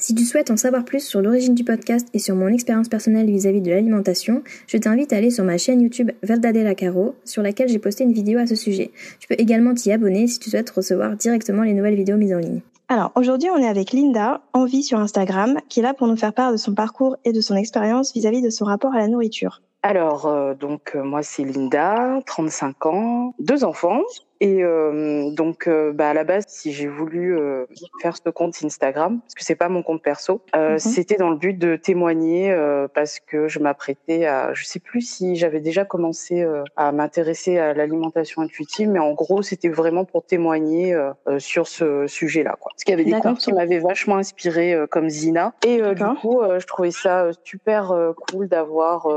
[0.00, 3.26] Si tu souhaites en savoir plus sur l'origine du podcast et sur mon expérience personnelle
[3.26, 7.68] vis-à-vis de l'alimentation, je t'invite à aller sur ma chaîne YouTube Verdadella Caro, sur laquelle
[7.68, 8.92] j'ai posté une vidéo à ce sujet.
[9.18, 12.38] Tu peux également t'y abonner si tu souhaites recevoir directement les nouvelles vidéos mises en
[12.38, 12.62] ligne.
[12.88, 16.16] Alors aujourd'hui, on est avec Linda, en vie sur Instagram, qui est là pour nous
[16.16, 19.06] faire part de son parcours et de son expérience vis-à-vis de son rapport à la
[19.06, 19.60] nourriture.
[19.82, 24.00] Alors, euh, donc, euh, moi, c'est Linda, 35 ans, deux enfants.
[24.40, 27.66] Et euh, donc, euh, bah, à la base, si j'ai voulu euh,
[28.00, 30.78] faire ce compte Instagram, parce que c'est pas mon compte perso, mhm.
[30.78, 32.56] c'était dans le but de témoigner
[32.94, 37.74] parce que je m'apprêtais à, je sais plus si j'avais déjà commencé à m'intéresser à
[37.74, 40.96] l'alimentation intuitive, mais en gros, c'était vraiment pour témoigner
[41.38, 42.56] sur ce sujet-là.
[42.58, 42.72] Quoi.
[42.72, 46.40] Parce qu'il y avait des comptes qui m'avaient vachement inspiré, comme Zina, et du coup,
[46.58, 47.94] je trouvais ça super
[48.30, 49.08] cool d'avoir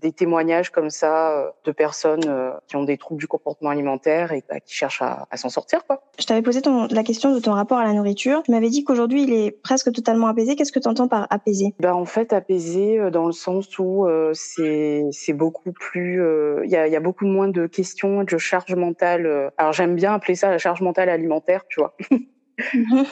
[0.00, 4.58] des témoignages comme ça de personnes qui ont des troubles du comportement alimentaire et bah,
[4.58, 5.86] qui cherche à, s'en sortir.
[5.86, 6.02] Quoi.
[6.18, 8.42] Je t'avais posé ton, la question de ton rapport à la nourriture.
[8.42, 10.56] Tu m'avais dit qu'aujourd'hui, il est presque totalement apaisé.
[10.56, 14.08] Qu'est-ce que tu entends par apaisé ben, En fait, apaisé euh, dans le sens où
[14.08, 16.20] euh, c'est beaucoup plus...
[16.20, 19.52] Euh, il y, a, y a beaucoup moins de questions, de charge mentale.
[19.56, 21.96] Alors j'aime bien appeler ça la charge mentale alimentaire, tu vois.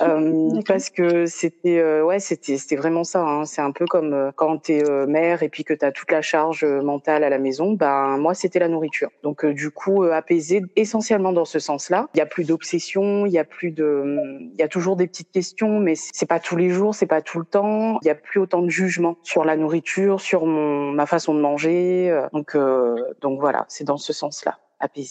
[0.02, 3.44] euh, parce que c'était euh, ouais c'était c'était vraiment ça hein.
[3.44, 5.92] c'est un peu comme euh, quand tu es euh, mère et puis que tu as
[5.92, 9.10] toute la charge mentale à la maison ben moi c'était la nourriture.
[9.22, 12.08] Donc du coup apaisé essentiellement dans ce sens-là.
[12.14, 14.19] Il y a plus d'obsession il y a plus de
[14.52, 17.22] il y a toujours des petites questions mais c'est pas tous les jours c'est pas
[17.22, 17.98] tout le temps.
[18.03, 21.41] Il y a plus autant de jugement sur la nourriture sur mon ma façon de
[21.41, 22.56] manger donc
[23.20, 24.58] donc voilà c'est dans ce sens-là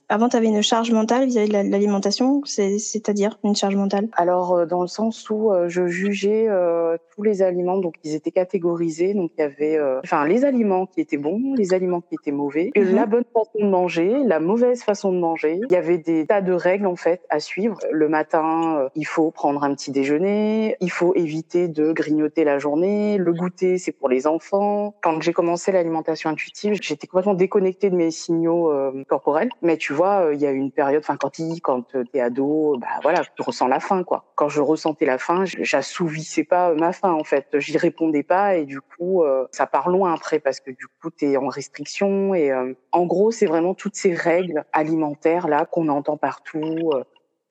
[0.10, 4.08] avant, tu avais une charge mentale vis-à-vis de l'alimentation, c'est-à-dire une charge mentale?
[4.14, 8.16] Alors, euh, dans le sens où euh, je jugeais euh, tous les aliments, donc ils
[8.16, 9.14] étaient catégorisés.
[9.14, 12.72] Donc, il y avait enfin les aliments qui étaient bons, les aliments qui étaient mauvais,
[12.76, 12.96] mhm.
[12.96, 15.60] la bonne façon de manger, la mauvaise façon de manger.
[15.70, 17.78] Il y avait des tas de règles, en fait, à suivre.
[17.92, 23.18] Le matin, il faut prendre un petit déjeuner, il faut éviter de grignoter la journée,
[23.18, 24.96] le goûter, c'est pour les enfants.
[25.02, 28.72] Quand j'ai commencé l'alimentation intuitive, j'étais complètement déconnectée de mes signaux
[29.08, 29.50] corporels.
[29.62, 32.20] Mais tu vois, euh, il y a une période, enfin quand tu quand euh, t'es
[32.20, 34.26] ado, bah voilà, tu ressens la faim quoi.
[34.36, 38.56] Quand je ressentais la faim, j'assouvissais pas euh, ma faim en fait, j'y répondais pas
[38.56, 42.52] et du coup ça part loin après parce que du coup t'es en restriction et
[42.92, 46.92] en gros c'est vraiment toutes ces règles alimentaires là qu'on entend partout.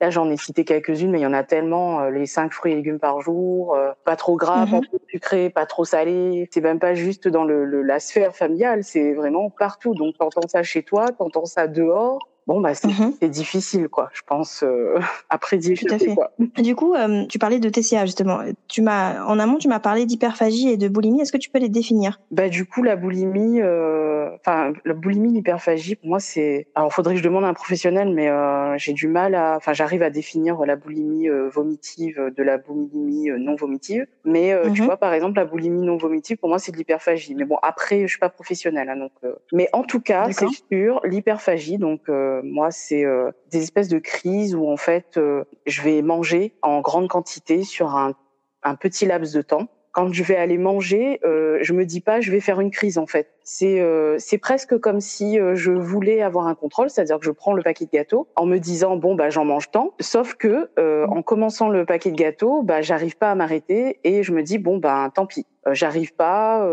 [0.00, 2.08] Là, j'en ai cité quelques-unes, mais il y en a tellement.
[2.10, 4.86] les cinq fruits et légumes par jour, pas trop gras, pas mhm.
[4.86, 6.48] trop sucré, pas trop salé.
[6.52, 9.94] C'est même pas juste dans le, la sphère familiale, c'est vraiment partout.
[9.94, 14.62] Donc, t'entends ça chez toi, t'entends ça dehors bon bah c'est difficile quoi je pense
[14.62, 14.98] euh,
[15.30, 16.14] après d'y Tout à fait.
[16.14, 16.32] Quoi.
[16.62, 18.40] Du coup euh, tu parlais de TCA justement.
[18.68, 21.20] Tu m'as en amont tu m'as parlé d'hyperphagie et de boulimie.
[21.20, 22.20] Est-ce que tu peux les définir?
[22.30, 27.14] Bah du coup la boulimie euh, enfin la boulimie l'hyperphagie pour moi c'est alors faudrait
[27.14, 30.10] que je demande à un professionnel mais euh, j'ai du mal à enfin j'arrive à
[30.10, 34.06] définir la boulimie vomitive de la boulimie non vomitive.
[34.24, 34.86] Mais tu mhm.
[34.86, 37.34] vois par exemple la boulimie non vomitive pour moi c'est de l'hyperphagie.
[37.34, 39.12] Mais bon après je suis pas professionnelle hein, donc
[39.52, 43.98] mais en tout cas c'est sûr l'hyperphagie donc euh, moi, c'est euh, des espèces de
[43.98, 48.14] crises où en fait, euh, je vais manger en grande quantité sur un,
[48.62, 49.69] un petit laps de temps.
[49.92, 53.06] Quand je vais aller manger, je me dis pas je vais faire une crise en
[53.06, 53.35] fait.
[53.48, 53.80] C'est
[54.18, 57.86] c'est presque comme si je voulais avoir un contrôle, c'est-à-dire que je prends le paquet
[57.86, 59.94] de gâteaux en me disant bon bah j'en mange tant.
[60.00, 60.68] Sauf que
[61.08, 64.58] en commençant le paquet de gâteaux, bah j'arrive pas à m'arrêter et je me dis
[64.58, 66.66] bon bah tant pis, j'arrive pas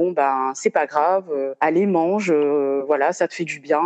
[0.00, 3.80] bon ben c'est pas grave, euh, allez mange, euh, voilà, ça te fait du bien.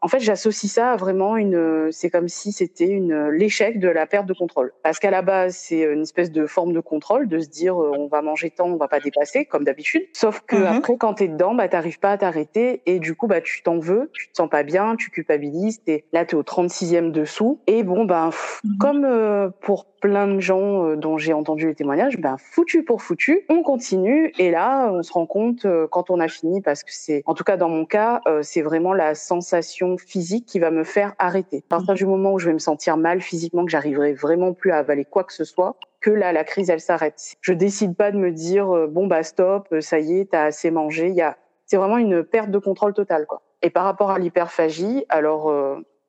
[0.00, 4.06] En fait, j'associe ça à vraiment une, c'est comme si c'était une l'échec de la
[4.06, 4.72] perte de contrôle.
[4.82, 7.92] Parce qu'à la base, c'est une espèce de forme de contrôle, de se dire euh,
[7.96, 10.02] on va manger tant, on va pas dépasser comme d'habitude.
[10.12, 10.66] Sauf que mhm.
[10.66, 13.78] après, quand t'es dedans, bah t'arrives pas à t'arrêter et du coup bah tu t'en
[13.78, 15.80] veux, tu te sens pas bien, tu culpabilises.
[15.86, 18.30] Et là t'es au 36e dessous et bon ben
[18.64, 18.78] mhm.
[18.78, 23.62] comme pour plein de gens dont j'ai entendu les témoignages, ben foutu pour foutu, on
[23.62, 27.22] continue et là on se rend compte euh, quand on a fini parce que c'est,
[27.26, 30.84] en tout cas dans mon cas, euh, c'est vraiment la sensation physique qui va me
[30.84, 31.64] faire arrêter.
[31.70, 34.70] À partir du moment où je vais me sentir mal physiquement, que j'arriverai vraiment plus
[34.70, 37.34] à avaler quoi que ce soit, que là la crise elle s'arrête.
[37.40, 40.70] Je décide pas de me dire euh, bon bah stop, ça y est, t'as assez
[40.70, 41.08] mangé.
[41.08, 43.42] Il y a, c'est vraiment une perte de contrôle totale quoi.
[43.62, 45.54] Et par rapport à l'hyperphagie, alors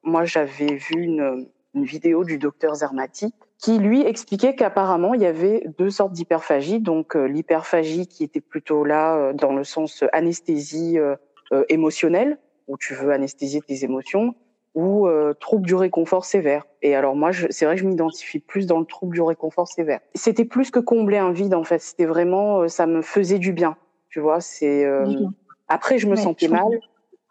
[0.01, 5.25] moi j'avais vu une, une vidéo du docteur Zermati qui lui expliquait qu'apparemment il y
[5.25, 10.03] avait deux sortes d'hyperphagie, donc euh, l'hyperphagie qui était plutôt là euh, dans le sens
[10.11, 11.15] anesthésie euh,
[11.69, 14.35] émotionnelle, où tu veux anesthésier tes émotions,
[14.75, 16.65] ou euh, trouble du réconfort sévère.
[16.81, 19.99] Et alors moi, c'est vrai que je m'identifie plus dans le trouble du réconfort sévère.
[20.15, 21.79] C'était plus que combler un vide en fait.
[21.79, 23.77] C'était vraiment, euh, ça me faisait du bien.
[24.09, 24.85] Tu vois, c'est.
[24.85, 25.25] Euh,
[25.67, 26.67] après, je me sentais mal,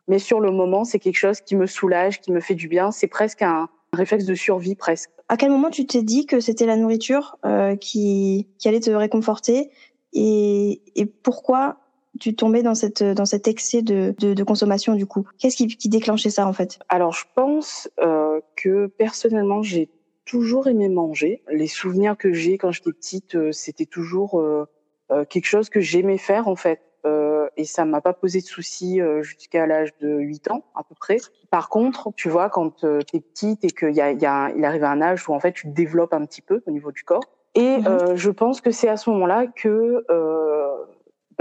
[0.08, 2.90] mais sur le moment, c'est quelque chose qui me soulage, qui me fait du bien.
[2.90, 5.10] C'est presque un, réflexe de survie presque.
[5.28, 8.90] À quel moment tu t'es dit que c'était la nourriture euh, qui, qui allait te
[8.90, 9.70] réconforter?
[10.14, 11.81] Et, et pourquoi
[12.20, 15.66] tu tombais dans cette dans cet excès de, de, de consommation du coup Qu'est-ce qui,
[15.66, 16.78] qui déclenchait ça en fait?
[16.88, 19.88] Alors je pense euh, que personnellement j'ai
[20.24, 21.42] toujours aimé manger.
[21.50, 24.66] Les souvenirs que j'ai quand j'étais petite, euh, c'était toujours euh,
[25.10, 26.80] euh, quelque chose que j'aimais faire en fait.
[27.04, 30.94] Euh, et ça m'a pas posé de soucis jusqu'à l'âge de 8 ans à peu
[30.94, 31.16] près.
[31.50, 34.64] Par contre, tu vois, quand tu es petite et qu'il y a, y a, il
[34.64, 36.92] arrive à un âge où en fait tu te développes un petit peu au niveau
[36.92, 37.24] du corps.
[37.54, 40.06] Et mmh je pense que c'est à ce moment-là que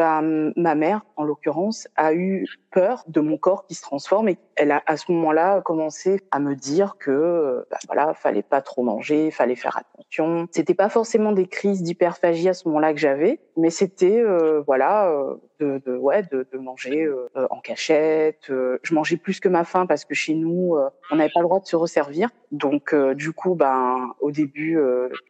[0.02, 4.40] bah, ma mère, en l'occurrence, a eu peur de mon corps qui se transforme et
[4.56, 8.82] elle a à ce moment-là commencé à me dire que bah, voilà, fallait pas trop
[8.82, 10.48] manger, fallait faire attention.
[10.50, 15.12] C'était pas forcément des crises d'hyperphagie à ce moment-là que j'avais, mais c'était euh, voilà
[15.12, 18.48] euh, de, de, ouais de, de manger euh, en cachette.
[18.48, 20.78] je mangeais plus que ma faim parce que chez nous
[21.12, 22.30] on n'avait pas le droit de se resservir.
[22.52, 24.78] Donc du coup ben au début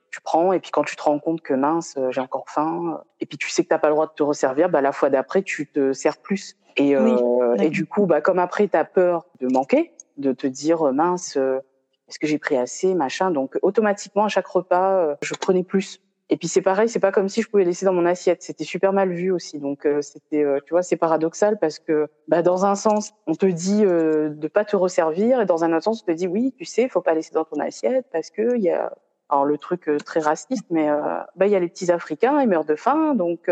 [0.10, 3.26] tu prends et puis quand tu te rends compte que mince j'ai encore faim et
[3.26, 5.44] puis tu sais que t'as pas le droit de te resservir, bah la fois d'après
[5.44, 6.58] tu te sers plus.
[6.78, 10.48] Et, euh, et du coup, bah, comme après, tu as peur de manquer, de te
[10.48, 11.60] dire euh, mince, euh,
[12.08, 13.32] est-ce que j'ai pris assez, machin.
[13.32, 16.02] Donc automatiquement, à chaque repas, je prenais plus.
[16.32, 18.42] Et puis c'est pareil, c'est pas comme si je pouvais laisser dans mon assiette.
[18.42, 19.60] C'était super mal vu aussi.
[19.60, 23.86] Donc c'était, tu vois, c'est paradoxal parce que bah, dans un sens, on te dit
[23.86, 26.66] euh, de pas te resservir, et dans un autre sens, on te dit oui, tu
[26.66, 28.94] sais, faut pas laisser dans ton assiette parce que il y a
[29.30, 30.90] alors le truc très raciste, mais
[31.36, 33.50] bah il y a les petits Africains, ils meurent de faim, donc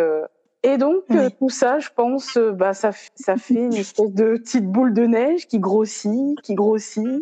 [0.61, 4.35] et donc euh, tout ça, je pense, euh, bah ça, ça fait une espèce de
[4.35, 7.21] petite boule de neige qui grossit, qui grossit,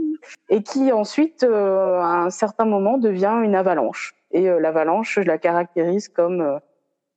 [0.50, 4.16] et qui ensuite, euh, à un certain moment, devient une avalanche.
[4.32, 6.60] Et l'avalanche, je la caractérise comme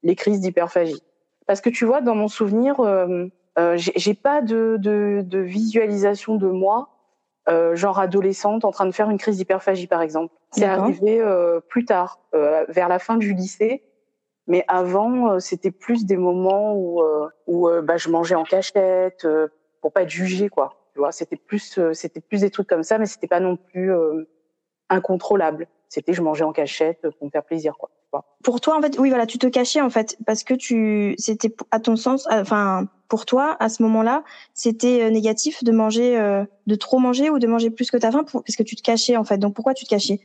[0.03, 1.03] les crises d'hyperphagie.
[1.47, 2.77] Parce que tu vois, dans mon souvenir,
[3.75, 6.89] j'ai pas de, de, de, visualisation de moi,
[7.73, 10.33] genre adolescente, en train de faire une crise d'hyperphagie, par exemple.
[10.53, 11.21] C'est arrivé
[11.69, 13.83] plus tard, vers la fin du lycée
[14.51, 18.43] mais avant, euh, c'était plus des moments où, euh, où euh, bah, je mangeais en
[18.43, 19.27] cachette
[19.81, 20.75] pour pas être jugée, quoi.
[20.93, 23.93] Tu vois, c'était plus, c'était plus des trucs comme ça, mais c'était pas non plus
[24.89, 25.69] incontrôlable.
[25.91, 27.91] C'était je mangeais en cachette pour me faire plaisir, quoi.
[28.43, 31.55] Pour toi, en fait, oui, voilà, tu te cachais en fait parce que tu, c'était
[31.71, 36.99] à ton sens, enfin, pour toi, à ce moment-là, c'était négatif de manger, de trop
[36.99, 39.39] manger ou de manger plus que ta faim, parce que tu te cachais en fait.
[39.39, 40.19] Donc pourquoi tu te cachais?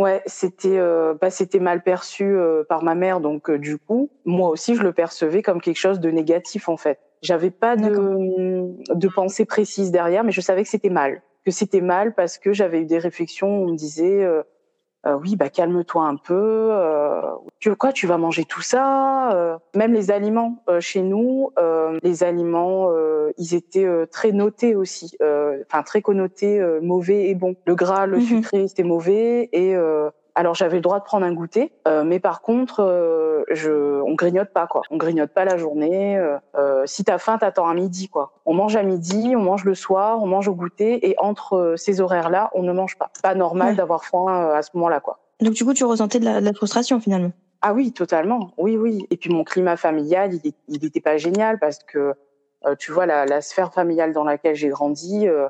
[0.00, 4.08] Ouais, c'était euh, bah, c'était mal perçu euh, par ma mère, donc euh, du coup,
[4.24, 6.98] moi aussi, je le percevais comme quelque chose de négatif en fait.
[7.20, 11.82] J'avais pas de de pensée précise derrière, mais je savais que c'était mal, que c'était
[11.82, 14.26] mal parce que j'avais eu des réflexions où on me disait
[15.06, 16.68] euh, oui, bah calme-toi un peu.
[16.72, 17.22] Euh,
[17.58, 21.50] tu quoi, tu vas manger tout ça euh, Même les aliments euh, chez nous,
[22.02, 22.90] les aliments,
[23.38, 25.16] ils étaient très notés aussi,
[25.66, 27.56] enfin très connotés mauvais et bon.
[27.66, 28.22] Le gras, le mhm.
[28.22, 29.74] sucré, c'était mauvais et
[30.34, 34.14] alors j'avais le droit de prendre un goûter, euh, mais par contre, euh, je, on
[34.14, 34.82] grignote pas quoi.
[34.90, 36.16] On grignote pas la journée.
[36.16, 38.32] Euh, euh si t'as faim, t'attends à midi quoi.
[38.46, 42.00] On mange à midi, on mange le soir, on mange au goûter, et entre ces
[42.00, 43.10] horaires-là, on ne mange pas.
[43.22, 45.18] Pas normal d'avoir faim à ce moment-là quoi.
[45.40, 47.32] Donc du coup, tu ressentais de la, de la, frustration finalement.
[47.62, 48.52] Ah oui, totalement.
[48.58, 49.06] Oui, oui.
[49.10, 52.14] Et puis mon climat familial, il, il était pas génial parce que
[52.78, 55.26] tu vois la, la, sphère familiale dans laquelle j'ai grandi.
[55.26, 55.48] Euh,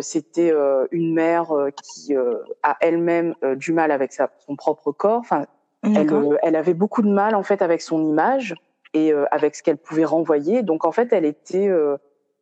[0.00, 2.14] c'était euh, une mère euh, qui
[2.62, 5.18] a elle-même du mal avec sa, son propre corps.
[5.18, 5.46] Enfin,
[5.82, 6.10] elle,
[6.42, 8.54] elle, avait beaucoup de mal en fait avec son image
[8.92, 10.62] et avec ce qu'elle pouvait renvoyer.
[10.62, 11.70] Donc en fait, elle était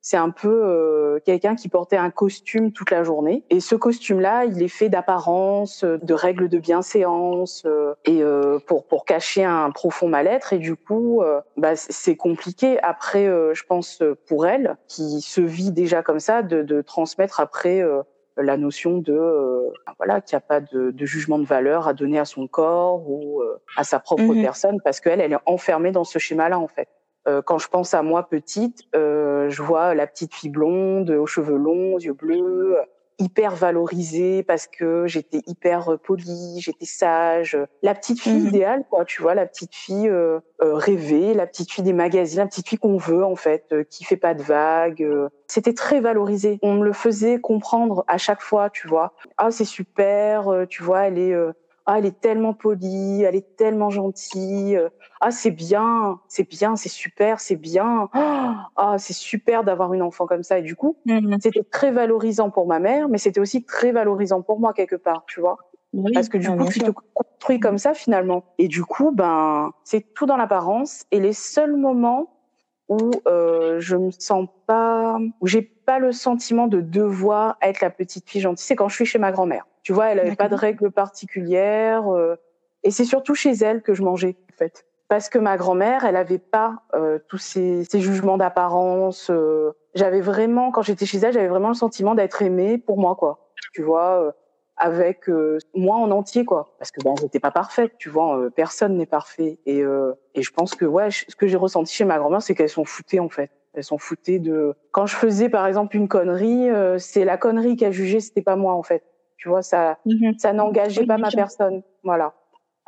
[0.01, 3.45] c'est un peu euh, quelqu'un qui portait un costume toute la journée.
[3.51, 8.87] Et ce costume-là, il est fait d'apparence, de règles de bienséance, euh, et euh, pour
[8.87, 10.53] pour cacher un profond mal-être.
[10.53, 11.23] Et du coup,
[11.57, 16.63] bah, c'est compliqué après, je pense pour elle, qui se vit déjà comme ça, de,
[16.63, 17.85] de transmettre après
[18.37, 22.19] la notion de voilà qu'il n'y a pas de, de, jugement de valeur à donner
[22.19, 23.43] à son corps ou
[23.77, 26.69] à sa propre mmh personne parce qu'elle elle est enfermée dans ce schéma là en
[26.69, 26.98] fait euh,
[27.45, 31.59] quand je pense à moi petite, euh, je vois la petite fille blonde, aux cheveux
[31.59, 32.77] longs, aux yeux bleus,
[33.19, 38.49] hyper valorisée parce que j'étais hyper polie, j'étais sage, la petite fille mhm.
[38.49, 42.39] idéale quoi, tu vois, la petite fille euh, euh, rêvée, la petite fille des magazines,
[42.39, 45.07] la petite fille qu'on veut en fait, euh, qui fait pas de vagues.
[45.49, 46.59] C'était très valorisé.
[46.63, 49.13] On me le faisait comprendre à chaque fois, tu vois.
[49.37, 51.35] Ah c'est super, tu vois, elle est
[51.89, 54.79] ah elle est tellement polie, elle est tellement gentille,
[55.23, 60.27] ah c'est bien, c'est bien, c'est super, c'est bien, ah c'est super d'avoir une enfant
[60.27, 61.37] comme ça et du coup mmh.
[61.41, 65.25] c'était très valorisant pour ma mère, mais c'était aussi très valorisant pour moi quelque part,
[65.27, 65.57] tu vois.
[66.13, 68.45] Parce que du ah, coup, tu te construis comme ça finalement.
[68.59, 71.07] Et du coup, ben, c'est tout dans l'apparence.
[71.11, 72.29] Et les seuls moments
[72.89, 77.91] où euh, je me sens pas, où j'ai pas le sentiment de devoir être la
[77.91, 79.67] petite fille gentille, c'est quand je suis chez ma grand-mère.
[79.89, 82.13] Tu vois, elle avait pas de règles particulières.
[82.13, 82.37] Euh,
[82.83, 84.85] et c'est surtout chez elle que je mangeais, en fait.
[85.09, 89.31] Parce que ma grand-mère, elle avait pas euh, tous ces, ces jugements d'apparence.
[89.31, 93.17] Euh, j'avais vraiment, quand j'étais chez elle, j'avais vraiment le sentiment d'être aimée pour moi,
[93.17, 93.49] quoi.
[93.73, 94.33] Tu vois, euh,
[94.77, 98.49] avec euh, moi en entier quoi parce que bon j'étais pas parfaite tu vois euh,
[98.49, 102.05] personne n'est parfait et euh, et je pense que ouais ce que j'ai ressenti chez
[102.05, 105.49] ma grand-mère c'est qu'elles sont foutées en fait elles sont foutées de quand je faisais
[105.49, 106.69] par exemple une connerie
[107.01, 109.03] c'est la connerie qui a jugé c'était pas moi en fait
[109.39, 110.39] tu vois ça mhm.
[110.39, 112.35] ça n'engageait pas ma personne voilà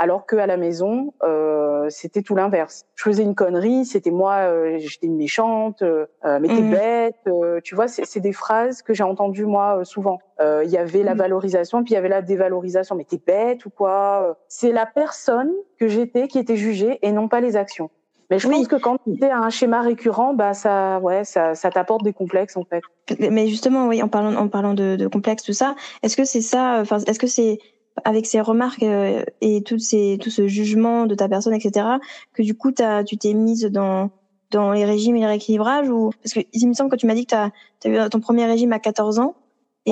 [0.01, 2.87] alors que à la maison euh, c'était tout l'inverse.
[2.95, 6.71] Je faisais une connerie, c'était moi, euh, j'étais une méchante, euh, mais t'es mmh.
[6.71, 10.19] bête, tu vois, c'est des phrases que j'ai entendues moi souvent.
[10.41, 11.19] Il y avait la mmh.
[11.19, 15.53] valorisation, puis il y avait la dévalorisation, mais t'es bête ou quoi C'est la personne
[15.79, 17.91] que j'étais qui était jugée et non pas les actions.
[18.31, 21.71] Mais je pense que quand tu as un schéma récurrent, bah ça, ouais, ça, ça
[21.71, 22.83] t'apporte des complexes en fait.
[23.19, 26.41] Mais justement, oui, en parlant, en parlant de, de complexes, tout ça, est-ce que c'est
[26.41, 27.59] ça, enfin, est-ce que c'est
[28.05, 31.87] avec ces remarques euh, et tout, ces, tout ce jugement de ta personne, etc.,
[32.33, 34.11] que du coup, as, tu t'es mise dans,
[34.51, 37.15] dans les régimes et les rééquilibrages ou parce que il me semble que tu m'as
[37.15, 37.35] dit que
[37.81, 39.35] tu as, eu ton premier régime à 14 ans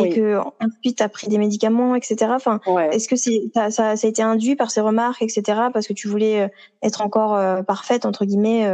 [0.05, 2.33] et que ensuite tu as pris des médicaments, etc.
[2.35, 5.43] Enfin, est-ce que c'est ça, ça, a été induit par ces remarques, etc.
[5.73, 6.49] Parce que tu voulais euh,
[6.83, 8.67] être encore euh, parfaite entre guillemets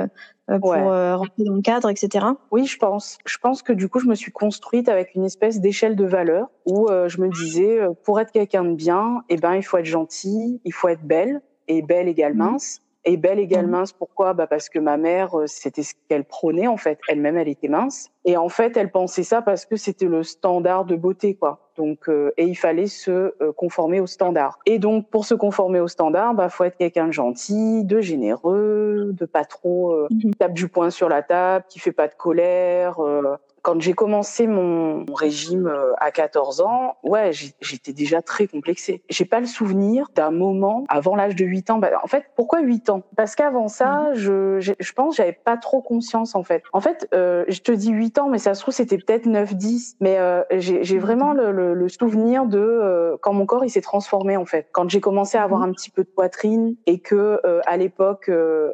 [0.50, 2.26] euh, pour euh, rentrer dans le cadre, etc.
[2.50, 3.18] Oui, je pense.
[3.24, 6.48] Je pense que du coup, je me suis construite avec une espèce d'échelle de valeur
[6.66, 10.60] où je me disais, pour être quelqu'un de bien, eh ben, il faut être gentil,
[10.64, 12.38] il faut être belle et belle égale mmh.
[12.38, 12.80] mince.
[13.04, 13.70] Et belle égale mmh.
[13.70, 14.32] mince, pourquoi?
[14.32, 16.98] Bah Parce que ma mère, c'était ce qu'elle prônait en fait.
[17.08, 18.10] Elle-même, elle était mince.
[18.24, 21.64] Et en fait, elle pensait ça parce que c'était le standard de beauté, quoi.
[21.76, 24.58] Donc, euh, et il fallait se euh, conformer au standard.
[24.64, 29.10] Et donc, pour se conformer au standard, bah, faut être quelqu'un de gentil, de généreux,
[29.12, 30.34] de pas trop euh, mhm.
[30.34, 34.46] tape du poing sur la table, qui fait pas de colère, euh, quand j'ai commencé
[34.46, 37.30] mon régime euh, à 14 ans, ouais,
[37.62, 39.02] j'étais déjà très complexée.
[39.08, 41.78] J'ai pas le souvenir d'un moment avant l'âge de 8 ans.
[41.78, 43.02] Bah, en fait, pourquoi 8 ans?
[43.16, 44.14] Parce qu'avant ça, mhm.
[44.16, 46.62] je, je pense j'avais pas trop conscience en fait.
[46.74, 49.54] En fait, euh, je te dis 8 ans, mais ça se trouve c'était peut-être 9
[49.54, 53.70] 10, mais euh, j'ai vraiment le, le, le, souvenir de euh, quand mon corps il
[53.70, 54.68] s'est transformé en fait.
[54.72, 55.70] Quand j'ai commencé à avoir mhm.
[55.70, 58.30] un petit peu de poitrine et que euh, à l'époque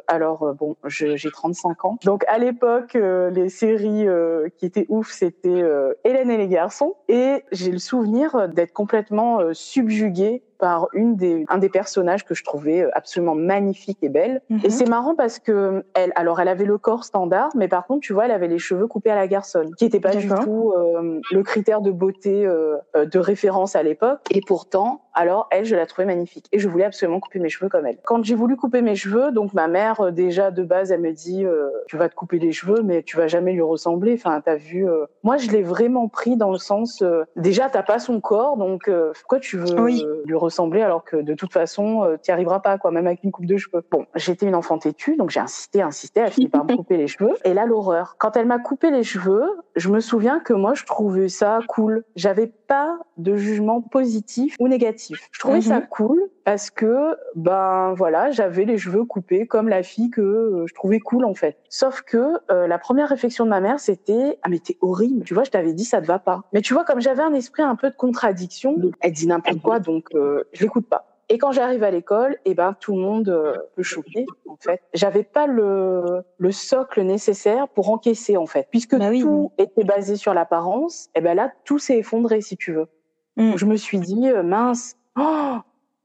[0.07, 1.97] alors bon, j'ai 35 ans.
[2.03, 4.05] Donc à l'époque les séries
[4.57, 6.95] qui étaient ouf, c'était euh, Hélène et les garçons.
[7.07, 12.35] Et j'ai le souvenir d'être complètement euh, subjuguée par une des, un des personnages que
[12.35, 14.41] je trouvais euh, absolument magnifique et belle.
[14.51, 14.69] Et mhm.
[14.69, 18.13] c'est marrant parce que elle, alors elle avait le corps standard, mais par contre, tu
[18.13, 21.19] vois, elle avait les cheveux coupés à la garçonne, qui n'était pas du tout euh,
[21.31, 24.19] le critère de beauté euh, de référence à l'époque.
[24.29, 27.67] Et pourtant, alors elle, je la trouvais magnifique et je voulais absolument couper mes cheveux
[27.67, 27.97] comme elle.
[28.05, 31.43] Quand j'ai voulu couper mes cheveux, donc ma mère déjà de base, elle me dit,
[31.87, 34.13] tu vas te couper les cheveux, mais tu vas jamais lui ressembler.
[34.13, 34.85] Enfin, t'as vu.
[35.23, 37.03] Moi, je l'ai vraiment pris dans le sens,
[37.35, 38.89] déjà, t'as pas son corps, donc
[39.19, 39.89] pourquoi tu veux
[40.25, 43.07] lui ressembler ressembler alors que de toute façon, euh, tu n'y arriveras pas, quoi, même
[43.07, 43.83] avec une coupe de cheveux.
[43.89, 46.97] Bon, j'étais une enfant têtue, donc j'ai insisté, insisté, elle a fini par me couper
[46.97, 47.35] les cheveux.
[47.45, 48.15] Et là, l'horreur.
[48.19, 52.03] Quand elle m'a coupé les cheveux, je me souviens que moi, je trouvais ça cool.
[52.15, 55.27] J'avais pas de jugement positif ou négatif.
[55.33, 55.87] Je trouvais ça mhm.
[55.87, 60.73] cool parce que, ben voilà, j'avais les cheveux coupés comme la fille que euh, je
[60.73, 61.57] trouvais cool en fait.
[61.67, 65.25] Sauf que euh, la première réflexion de ma mère, c'était ah mais t'es horrible.
[65.25, 66.43] Tu vois, je t'avais dit ça te va pas.
[66.53, 69.79] Mais tu vois, comme j'avais un esprit un peu de contradiction, elle dit n'importe quoi,
[69.81, 71.10] donc je l'écoute pas.
[71.31, 74.81] Et quand j'arrive à l'école, eh ben tout le monde euh, peut choquer en fait.
[74.93, 80.17] J'avais pas le, le socle nécessaire pour encaisser en fait, puisque bah tout était basé
[80.17, 81.05] sur l'apparence.
[81.15, 82.87] Et eh ben là, tout s'est effondré si tu veux.
[83.37, 83.55] Mm.
[83.55, 84.97] Je me suis dit euh, mince.
[85.17, 85.59] Oh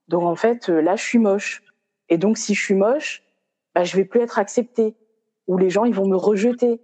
[0.07, 1.65] donc en fait, euh, là, je suis moche.
[2.09, 3.25] Et donc si je suis moche,
[3.75, 4.95] bah, je vais plus être acceptée.
[5.49, 6.81] Ou les gens, ils vont me rejeter.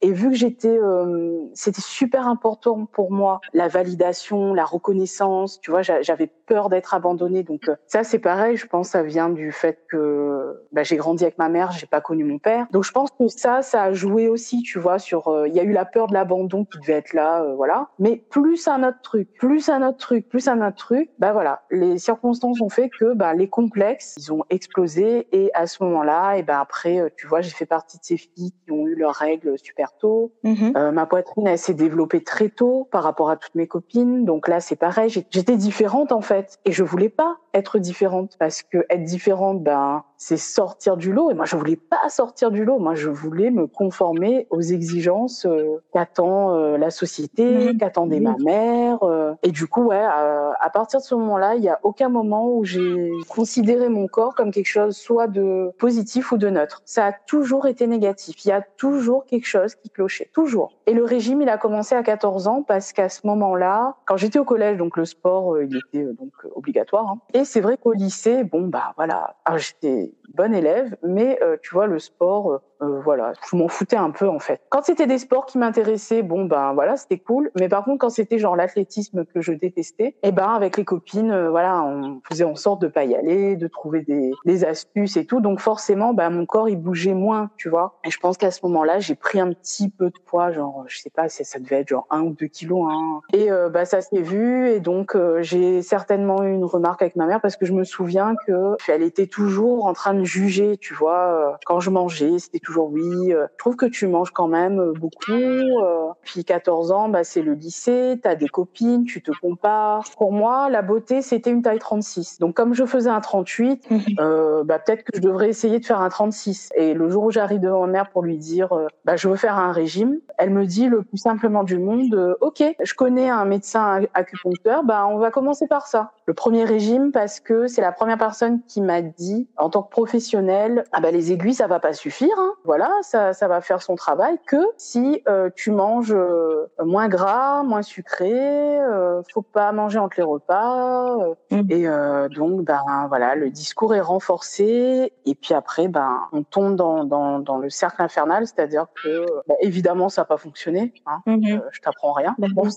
[0.00, 5.60] Et vu que j'étais, euh, c'était super important pour moi la validation, la reconnaissance.
[5.60, 7.42] Tu vois, j'avais peur d'être abandonnée.
[7.42, 8.56] Donc euh, ça, c'est pareil.
[8.56, 12.00] Je pense ça vient du fait que bah, j'ai grandi avec ma mère, j'ai pas
[12.00, 12.66] connu mon père.
[12.70, 14.62] Donc je pense que ça, ça a joué aussi.
[14.62, 17.12] Tu vois, sur euh, il y a eu la peur de l'abandon qui devait être
[17.12, 17.88] là, voilà.
[17.98, 21.10] Mais plus un autre truc, plus un autre truc, plus un autre truc.
[21.18, 25.26] Bah voilà, les circonstances ont fait que bah, les complexes, ils ont explosé.
[25.32, 28.52] Et à ce moment-là, et ben après, tu vois, j'ai fait partie de ces filles
[28.64, 30.32] qui ont eu leurs règles super hyper tôt.
[30.42, 30.72] Mhm.
[30.76, 34.24] Euh, ma poitrine, elle s'est développée très tôt par rapport à toutes mes copines.
[34.24, 35.10] Donc là, c'est pareil.
[35.10, 40.02] J'étais différente en fait, et je voulais pas être différente parce que être différente, ben,
[40.16, 41.30] c'est sortir du lot.
[41.30, 42.78] Et moi, je voulais pas sortir du lot.
[42.78, 47.78] Moi, je voulais me conformer aux exigences euh, qu'attend euh, la société, Mhm.
[47.78, 49.02] qu'attendait ma mère.
[49.02, 49.34] euh.
[49.42, 52.64] Et du coup, ouais, à, partir de ce moment-là, il y a aucun moment où
[52.64, 56.82] j'ai considéré mon corps comme quelque chose soit de positif ou de neutre.
[56.84, 58.44] Ça a toujours été négatif.
[58.44, 60.72] Il y a toujours quelque chose qui clochait, toujours.
[60.86, 64.38] Et le régime, il a commencé à 14 ans parce qu'à ce moment-là, quand j'étais
[64.38, 67.06] au collège, donc le sport, il était donc obligatoire.
[67.08, 67.18] hein.
[67.34, 71.74] Et c'est vrai qu'au lycée, bon bah voilà, alors j'étais bonne élève, mais euh, tu
[71.74, 74.60] vois le sport, euh, voilà, je m'en foutais un peu en fait.
[74.70, 77.50] Quand c'était des sports qui m'intéressaient, bon ben voilà, c'était cool.
[77.58, 81.30] Mais par contre, quand c'était genre l'athlétisme que je détestais, et ben avec les copines,
[81.30, 85.16] euh, voilà, on faisait en sorte de pas y aller, de trouver des, des astuces
[85.16, 85.40] et tout.
[85.40, 87.98] Donc forcément, ben mon corps il bougeait moins, tu vois.
[88.04, 90.98] Et je pense qu'à ce moment-là, j'ai pris un petit peu de poids, genre je
[90.98, 92.88] sais pas, ça devait être genre un ou deux kilos.
[92.90, 93.20] Hein.
[93.32, 97.16] Et euh, bah ça s'est vu et donc euh, j'ai certainement eu une remarque avec
[97.16, 100.76] ma mère parce que je me souviens que elle était toujours en train de juger,
[100.76, 103.32] tu vois, quand je mangeais, c'était toujours oui.
[103.32, 105.32] euh, je trouve que tu manges quand même euh, beaucoup.
[105.32, 106.08] euh.
[106.22, 110.04] Puis 14 ans, bah c'est le lycée, t'as des copines, tu te compares.
[110.18, 112.38] Pour moi, la beauté c'était une taille 36.
[112.38, 114.00] Donc comme je faisais un 38, Mhm.
[114.20, 116.68] euh, bah peut-être que je devrais essayer de faire un 36.
[116.74, 119.36] Et le jour où j'arrive devant ma mère pour lui dire, euh, bah je veux
[119.36, 123.28] faire un régime, elle me dit le plus simplement du monde, euh, ok, je connais
[123.30, 126.10] un médecin acupuncteur, bah on va commencer par ça.
[126.28, 129.88] Le premier régime parce que c'est la première personne qui m'a dit en tant que
[129.90, 132.52] professionnel, ah bah les aiguilles ça va pas suffire, hein.
[132.64, 137.62] voilà, ça ça va faire son travail que si euh, tu manges euh, moins gras,
[137.62, 138.30] moins sucré,
[138.78, 141.16] euh, faut pas manger entre les repas.
[141.18, 141.66] euh, Mhm.
[141.70, 146.76] Et euh, donc ben voilà, le discours est renforcé et puis après ben on tombe
[146.76, 151.22] dans dans, dans le cercle infernal, c'est-à-dire que bah, évidemment ça n'a pas fonctionné, hein,
[151.24, 151.54] Mhm.
[151.54, 152.34] euh, je t'apprends rien.
[152.38, 152.68] Bah, Bon.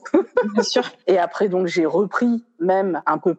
[0.54, 0.84] Bien sûr.
[1.08, 3.34] Et après, donc, j'ai repris même un peu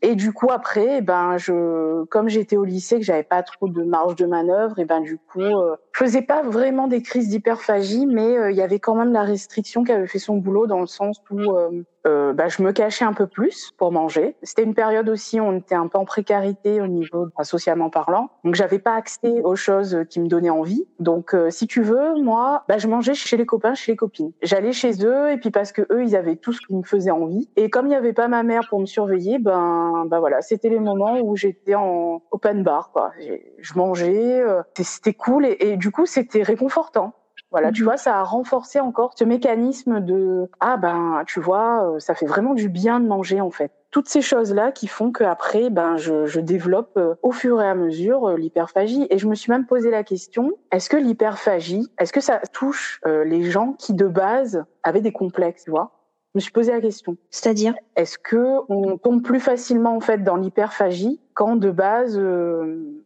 [0.00, 3.82] Et du coup, après, ben, je, comme j'étais au lycée, que j'avais pas trop de
[3.82, 8.06] marge de manœuvre, et ben, du coup, euh, je faisais pas vraiment des crises d'hyperphagie,
[8.06, 10.80] mais euh, il y avait quand même la restriction qui avait fait son boulot dans
[10.80, 14.36] le sens où, euh, euh, bah, je me cachais un peu plus pour manger.
[14.42, 17.90] C'était une période aussi où on était un peu en précarité au niveau enfin, socialement
[17.90, 18.30] parlant.
[18.44, 20.86] Donc, j'avais pas accès aux choses qui me donnaient envie.
[20.98, 24.32] Donc, euh, si tu veux, moi, bah, je mangeais chez les copains, chez les copines.
[24.42, 27.10] J'allais chez eux et puis parce que eux, ils avaient tout ce qui me faisait
[27.10, 27.48] envie.
[27.56, 30.68] Et comme il n'y avait pas ma mère pour me surveiller, ben, ben voilà, c'était
[30.68, 33.12] les moments où j'étais en open bar, quoi.
[33.58, 37.14] Je mangeais, euh, c'était cool et du coup, c'était réconfortant.
[37.52, 37.84] Voilà, tu Mhm.
[37.88, 42.26] vois, ça a renforcé encore ce mécanisme de ah ben tu vois, euh, ça fait
[42.26, 43.70] vraiment du bien de manger en fait.
[43.90, 47.60] Toutes ces choses là qui font que après ben je, je développe euh, au fur
[47.60, 50.96] et à mesure euh, l'hyperphagie et je me suis même posé la question est-ce que
[50.96, 55.70] l'hyperphagie, est-ce que ça touche euh, les gens qui de base avaient des complexes, tu
[55.70, 55.92] vois?
[56.34, 57.18] Je me suis posé la question.
[57.28, 57.74] C'est-à-dire?
[57.94, 62.18] Est-ce que on tombe plus facilement en fait dans l'hyperphagie quand de base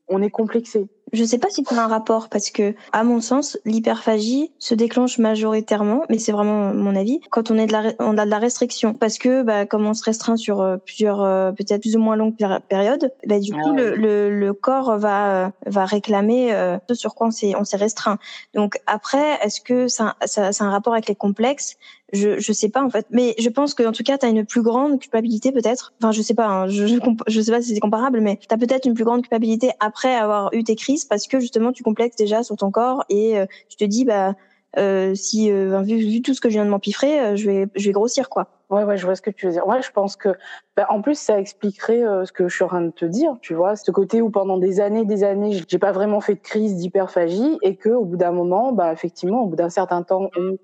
[0.09, 0.89] on est complexé?
[1.13, 4.75] Je sais pas si tu as un rapport parce que, à mon sens, l'hyperphagie se
[4.75, 8.31] déclenche majoritairement, mais c'est vraiment mon avis, quand on est de la, on a de
[8.31, 8.93] la restriction.
[8.93, 12.17] Parce que, bah, comme on se restreint sur euh, plusieurs, euh, peut-être plus ou moins
[12.17, 13.97] longues péri- périodes, bah, du Ah coup, le, ouais.
[13.97, 17.77] le, le corps va, euh, va réclamer euh, ce sur quoi on s'est, on s'est
[17.77, 18.19] restreint.
[18.55, 21.77] Donc après, est-ce que ça, ça, ça a un rapport avec les complexes?
[22.13, 24.29] Je je sais pas en fait mais je pense que en tout cas tu as
[24.29, 27.75] une plus grande culpabilité peut-être enfin je sais pas hein, je, je sais pas si
[27.75, 30.96] c'est comparable mais tu as peut-être une plus grande culpabilité après avoir eu tes crises
[31.05, 34.35] parce que justement tu complexes déjà sur ton corps et euh, tu te dis bah
[34.79, 37.87] euh, si euh, vu, tout ce que je viens de m'empiffrer euh, je vais je
[37.87, 39.65] vais grossir quoi Ouais, ouais, je vois ce que tu veux dire.
[39.69, 40.31] Ouais, je pense que,
[40.77, 43.55] bah, en plus, ça expliquerait ce que je suis en train de te dire, tu
[43.55, 46.75] vois, ce côté où pendant des années, des années, j'ai pas vraiment fait de crise
[46.75, 50.57] d'hyperphagie et que, au bout d'un moment, bah, effectivement, au bout d'un certain temps où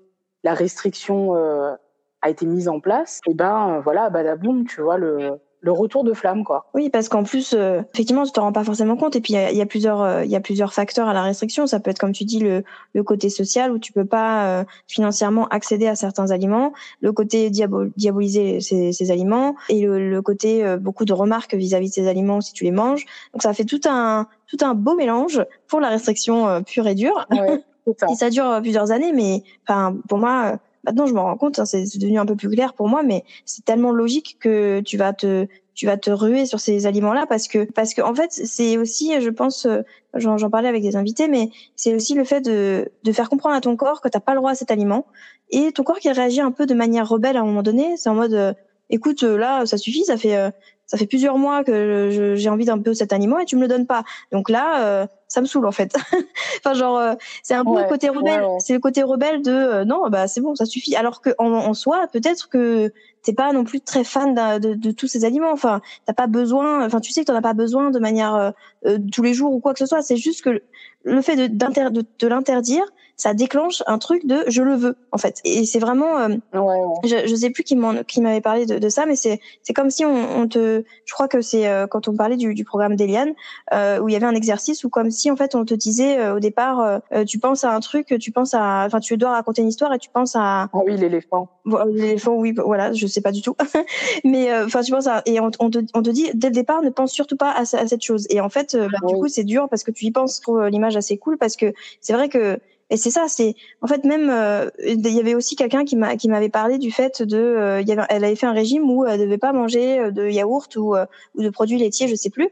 [0.43, 5.71] la restriction a été mise en place, et ben, voilà, badaboum, tu vois, le, le
[5.71, 6.65] retour de flamme, quoi.
[6.73, 9.15] Oui, parce qu'en plus, euh, effectivement, tu te rends pas forcément compte.
[9.15, 11.23] Et puis, il y y a plusieurs, euh, il y a plusieurs facteurs à la
[11.23, 11.67] restriction.
[11.67, 14.63] Ça peut être, comme tu dis, le, le côté social où tu peux pas euh,
[14.87, 20.21] financièrement accéder à certains aliments, le côté diabo diaboliser ces, ces aliments et le, le
[20.21, 23.05] côté euh, beaucoup de remarques vis-à-vis de ces aliments si tu les manges.
[23.31, 26.95] Donc, ça fait tout un, tout un beau mélange pour la restriction euh, pure et
[26.95, 27.25] dure.
[27.31, 27.63] Ouais,
[27.97, 28.07] ça.
[28.11, 31.59] Et ça dure plusieurs années, mais enfin, pour moi, euh, maintenant je me rends compte,
[31.59, 34.97] hein, c'est devenu un peu plus clair pour moi, mais c'est tellement logique que tu
[34.97, 38.31] vas te tu vas te ruer sur ces aliments-là parce que parce que en fait
[38.31, 39.81] c'est aussi, je pense, euh,
[40.13, 43.55] j'en j'en parlais avec des invités, mais c'est aussi le fait de de faire comprendre
[43.55, 45.05] à ton corps que t'as pas le droit à cet aliment
[45.49, 48.09] et ton corps qui réagit un peu de manière rebelle à un moment donné, c'est
[48.09, 48.53] en mode euh,
[48.89, 50.51] écoute euh, là ça suffit, ça fait
[50.93, 53.67] ça fait plusieurs mois que j'ai envie d'un peu cet aliment et tu me le
[53.67, 54.03] donnes pas.
[54.31, 55.95] Donc là, ça me saoule en fait.
[56.59, 59.85] enfin genre euh, c'est un peu le côté rebelle, c'est le côté rebelle de euh,
[59.85, 60.95] non bah c'est bon ça suffit.
[60.95, 64.91] Alors que en, en soi peut-être que t'es pas non plus très fan de, de,
[64.91, 65.51] tous ces aliments.
[65.51, 68.53] Enfin t'as pas besoin, enfin tu sais que t'en as pas besoin de manière
[68.85, 70.03] euh, tous les jours ou quoi que ce soit.
[70.03, 70.61] C'est juste que
[71.03, 75.17] le fait de, de, de l'interdire, ça déclenche un truc de je le veux en
[75.17, 75.39] fait.
[75.43, 77.77] Et c'est vraiment, euh, ouais, Je, je sais plus qui
[78.07, 81.13] qui m'avait parlé de, de, ça, mais c'est c'est comme si on, on, te, je
[81.13, 83.33] crois que c'est euh, quand on parlait du, du programme d'Eliane
[83.73, 86.19] euh, où il y avait un exercice où comme si en fait on te disait
[86.19, 89.61] euh, au départ, tu penses à un truc, tu penses à, enfin tu dois raconter
[89.61, 90.69] une histoire et tu penses à.
[90.73, 91.49] Ah oui l'éléphant.
[91.87, 93.55] L'éléphant oui voilà je sais pas du tout,
[94.23, 96.81] mais enfin tu penses à et on, on, te on te dit dès le départ
[96.81, 99.43] ne pense surtout pas à, à cette chose et en fait bah, du coup c'est
[99.43, 100.41] dur parce que tu y penses.
[100.69, 102.59] l'image assez cool parce que c'est vrai que
[102.93, 106.15] et c'est ça, c'est en fait même euh, il y avait aussi quelqu'un qui m'a
[106.15, 109.03] qui m'avait parlé du fait de euh, y avait, elle avait fait un régime où
[109.03, 110.93] elle devait pas manger euh, de yaourt ou
[111.33, 112.49] ou de produits laitiers, je sais plus.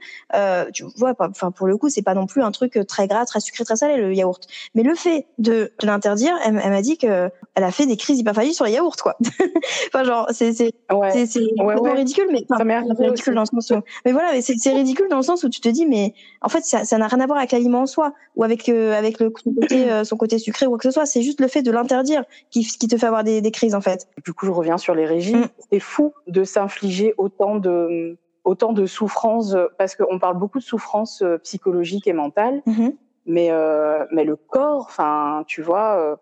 [0.73, 3.39] tu vois, enfin pour le coup, c'est pas non plus un truc très gras, très
[3.39, 4.47] sucré, très salé le yaourt.
[4.73, 8.56] Mais le fait de, l'interdire, elle, m'a dit que elle a fait des crises hyperphagiques
[8.56, 9.17] sur les yaourts quoi.
[9.93, 10.73] enfin genre c'est c'est
[11.12, 12.63] c'est c'est ridicule mais enfin,
[12.97, 15.62] ridicule dans le sens où mais voilà, mais c'est ridicule dans le sens où tu
[15.62, 18.13] te dis mais en fait ça ça n'a rien à voir avec l'aliment en soi
[18.36, 21.06] ou avec avec le côté son côté sucré ou quoi que ce soit.
[21.06, 23.82] C'est juste le fait de l'interdire qui, qui te fait avoir des, des, crises en
[23.82, 24.08] fait.
[24.26, 25.41] Du coup, je reviens sur les régimes.
[25.41, 25.50] Mm.
[25.72, 31.22] C'est fou de s'infliger autant de autant de souffrances parce qu'on parle beaucoup de souffrances
[31.22, 32.96] euh, psychologiques et mentales, mm-hmm.
[33.26, 36.17] mais euh, mais le corps, enfin, tu vois,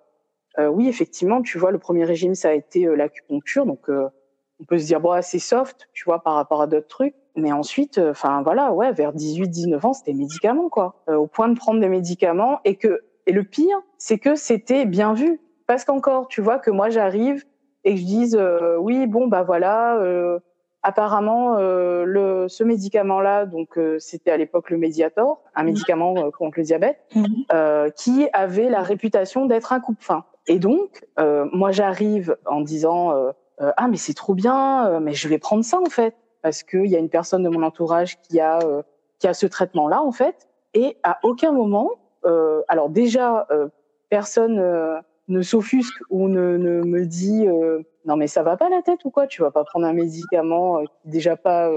[0.58, 4.66] euh, oui, effectivement, tu vois, le premier régime ça a été euh, l'acupuncture, donc on
[4.66, 7.16] peut se dire bon, c'est soft, tu vois, par rapport à d'autres trucs.
[7.36, 11.80] Mais ensuite, enfin voilà, ouais, vers 18-19 ans, c'était médicaments quoi, au point de prendre
[11.80, 15.40] des médicaments et que et le pire, c'est que c'était bien vu.
[15.68, 17.46] Parce qu'encore, tu vois, que moi j'arrive
[17.84, 20.40] et que je dise euh, oui, bon bah voilà, euh,
[20.82, 26.64] apparemment euh, le ce médicament-là, donc c'était à l'époque le Mediator, un médicament contre le
[26.64, 27.92] diabète, mhm.
[27.96, 30.24] qui avait la réputation d'être un coupe-faim.
[30.48, 31.06] Et donc,
[31.54, 33.14] moi j'arrive en disant
[33.60, 36.96] ah mais c'est trop bien, mais je vais prendre ça en fait, parce qu'il y
[36.96, 38.58] a une personne de mon entourage qui a
[39.20, 42.09] qui a ce traitement-là en fait, et à aucun moment euh,
[42.68, 43.68] alors déjà, euh,
[44.10, 47.46] personne euh, ne s'offusque ou ne, me dit
[48.06, 50.80] non mais ça va pas la tête ou quoi, tu vas pas prendre un médicament
[51.06, 51.70] déjà pas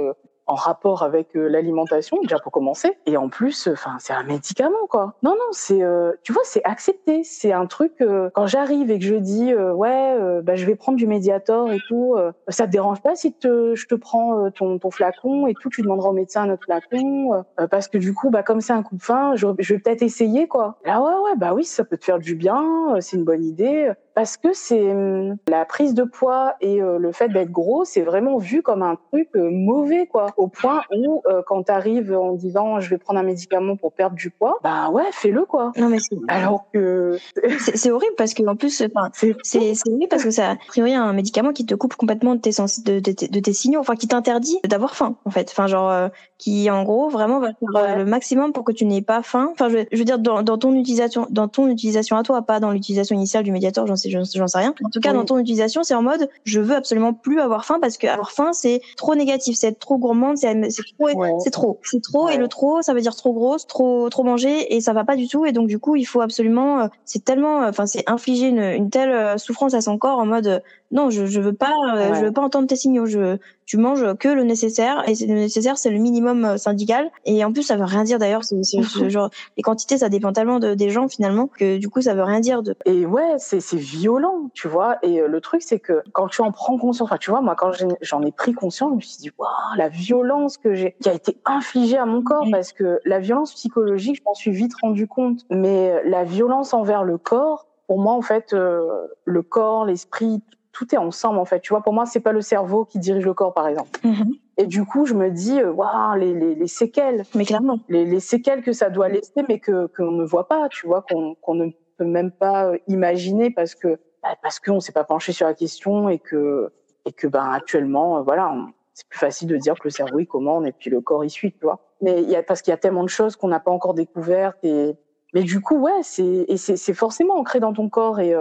[0.46, 2.96] en rapport avec euh, l'alimentation déjà pour commencer.
[3.06, 5.14] Et en plus enfin c'est un médicament quoi.
[5.22, 7.22] Non non c'est euh, tu vois c'est accepté.
[7.24, 10.98] C'est un truc euh, quand j'arrive et que je dis ouais bah je vais prendre
[10.98, 12.16] du Mediator et tout
[12.48, 15.82] ça te dérange pas si te, je te prends ton, ton flacon et tout tu
[15.82, 18.96] demanderas au médecin un autre flacon parce que du coup bah comme c'est un coup
[18.96, 20.78] de faim je, je vais peut-être essayer quoi.
[20.84, 23.92] Là ouais ouais bah oui ça peut te faire du bien c'est une bonne idée
[24.14, 28.38] parce que c'est hum, la prise de poids et le fait d'être gros c'est vraiment
[28.38, 32.80] vu comme un truc mauvais quoi au point où euh, quand tu arrives en disant
[32.80, 35.72] je vais prendre un médicament pour perdre du poids, bah ouais, fais-le quoi.
[35.76, 37.18] Non mais c'est alors que
[37.58, 40.94] c'est horrible parce que en plus enfin c'est c'est horrible parce que ça a priori
[40.94, 43.96] un médicament qui te coupe complètement de tes sens, de, de, de, tes signaux, enfin
[43.96, 45.48] qui t'interdit d'avoir faim en fait.
[45.50, 48.84] Enfin genre euh, qui en gros vraiment va faire euh, le maximum pour que tu
[48.84, 49.48] n'aies pas faim.
[49.52, 52.60] Enfin je, je veux dire dans, dans, ton utilisation dans ton utilisation à toi, pas
[52.60, 54.74] dans l'utilisation initiale du médiator, j'en sais j'en sais rien.
[54.84, 57.78] En tout cas dans ton utilisation, c'est en mode je veux absolument plus avoir faim
[57.80, 61.08] parce que avoir faim c'est trop négatif, c'est être trop gourmand c'est trop,
[61.40, 64.74] c'est trop, c'est trop, et le trop, ça veut dire trop grosse, trop, trop manger,
[64.74, 67.24] et ça va pas du tout, et donc du coup, il faut absolument, euh, c'est
[67.24, 70.62] tellement, euh, enfin, c'est infliger une, une, telle euh, souffrance à son corps en mode,
[70.92, 71.74] non, je, je veux pas,
[72.14, 73.38] je veux pas entendre tes signaux, je,
[73.72, 77.10] tu manges que le nécessaire et le nécessaire c'est le minimum euh, syndical.
[77.24, 78.60] Et en plus ça veut rien dire d'ailleurs c'est
[79.08, 82.22] genre les quantités ça dépend tellement de, des gens finalement que du coup ça veut
[82.22, 84.98] rien dire de et ouais c'est c'est violent tu vois.
[85.02, 87.54] Et euh, le truc c'est que quand tu en prends conscience enfin tu vois moi
[87.56, 87.70] quand
[88.02, 91.14] j'en ai, pris conscience je me suis dit waouh la violence que j'ai qui a
[91.14, 95.06] été infligée à mon corps parce que la violence psychologique je m'en suis vite rendu
[95.06, 95.46] compte.
[95.50, 100.94] Mais la violence envers le corps pour moi en fait euh, le corps l'esprit tout
[100.94, 101.60] est ensemble en fait.
[101.60, 104.00] Tu vois, pour moi, c'est pas le cerveau qui dirige le corps, par exemple.
[104.04, 104.38] Mm-hmm.
[104.58, 108.04] Et du coup, je me dis, euh, waouh, les, les, les, séquelles, mais clairement, les,
[108.04, 111.54] les, séquelles que ça doit laisser, mais que qu'on ne voit pas, tu vois, qu'on
[111.54, 115.46] ne peut même pas euh, imaginer parce que bah, parce qu'on s'est pas penché sur
[115.46, 116.72] la question et que
[117.04, 118.54] et que ben actuellement, euh, voilà,
[118.94, 121.30] c'est plus facile de dire que le cerveau il commande et puis le corps il
[121.30, 121.80] suit, tu vois.
[122.00, 123.94] Mais il y a parce qu'il y a tellement de choses qu'on n'a pas encore
[123.94, 124.92] découvertes et
[125.34, 128.34] mais du coup, ouais, c'est et c'est forcément ancré dans ton corps et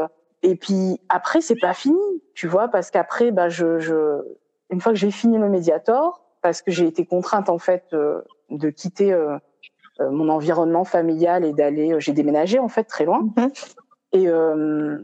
[0.44, 2.02] et puis après, c'est pas fini,
[2.34, 4.22] tu vois, parce qu'après, bah, je, je,
[4.70, 8.22] une fois que j'ai fini le Mediator, parce que j'ai été contrainte en fait euh,
[8.50, 9.38] de quitter euh,
[10.00, 13.30] euh, mon environnement familial et d'aller, j'ai déménagé en fait très loin.
[13.38, 13.52] Mhm.
[14.14, 14.28] Et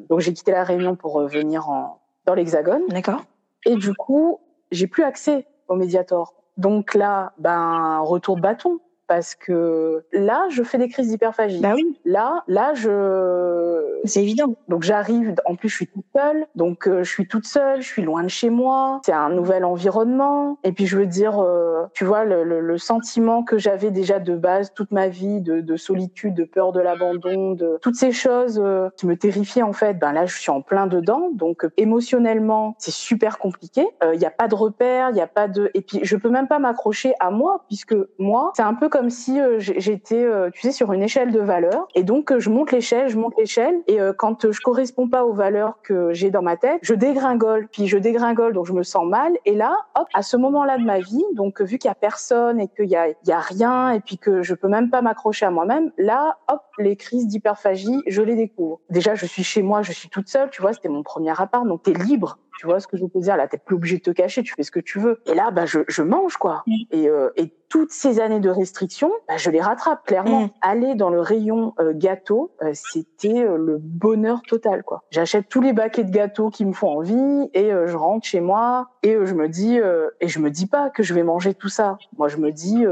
[0.09, 2.81] donc j'ai quitté la Réunion pour venir en, dans l'Hexagone.
[2.89, 3.23] D'accord.
[3.65, 6.33] Et du coup, j'ai plus accès au Mediator.
[6.57, 11.59] Donc là, ben retour de bâton parce que là, je fais des crises d'hyperphagie.
[11.61, 11.97] Bah oui.
[12.05, 13.99] Là, là, je.
[14.03, 14.55] C'est évident.
[14.67, 15.35] Donc j'arrive.
[15.45, 16.45] En plus, je suis toute seule.
[16.55, 17.81] Donc euh, je suis toute seule.
[17.81, 19.01] Je suis loin de chez moi.
[19.05, 20.59] C'est un nouvel environnement.
[20.63, 24.19] Et puis je veux dire, euh, tu vois, le, le, le sentiment que j'avais déjà
[24.19, 28.11] de base toute ma vie, de, de solitude, de peur de l'abandon, de toutes ces
[28.11, 29.93] choses euh, qui me terrifiaient en fait.
[29.95, 31.29] Ben là, je suis en plein dedans.
[31.33, 33.87] Donc émotionnellement, c'est super compliqué.
[34.13, 35.09] Il n'y a pas de repères.
[35.09, 35.71] Il n'y a pas de.
[35.73, 38.96] Et puis je peux même pas m'accrocher à moi puisque moi, c'est un peu comme
[39.09, 41.87] si euh, j'étais, euh, tu sais, sur une échelle de valeurs.
[41.95, 43.75] Et donc, euh, je monte l'échelle, je monte l'échelle.
[43.87, 47.67] Et quand je corresponds pas aux valeurs que j'ai dans ma tête, je dégringole.
[47.71, 49.33] Puis je dégringole, donc je me sens mal.
[49.45, 52.59] Et là, hop, à ce moment-là de ma vie, donc vu qu'il y a personne
[52.59, 55.45] et qu'il y a, y a rien, et puis que je peux même pas m'accrocher
[55.45, 58.79] à moi-même, là, hop, les crises d'hyperphagie, je les découvre.
[58.89, 61.65] Déjà, je suis chez moi, je suis toute seule, tu vois, c'était mon premier appart,
[61.65, 62.39] donc t'es libre.
[62.57, 64.53] Tu vois ce que je veux dire Là, t'es plus obligé de te cacher, tu
[64.53, 65.19] fais ce que tu veux.
[65.25, 66.63] Et là, bah, je, je mange quoi.
[66.91, 70.45] Et, euh, et toutes ces années de restrictions, bah, je les rattrape clairement.
[70.45, 70.49] Mm.
[70.61, 75.03] Aller dans le rayon euh, gâteau, euh, c'était euh, le bonheur total quoi.
[75.11, 78.89] J'achète tous les baquets de gâteaux qui me font envie et je rentre chez moi
[79.03, 79.79] et je me dis
[80.21, 81.97] et je me dis pas que je vais manger tout ça.
[82.17, 82.83] Moi, je me dis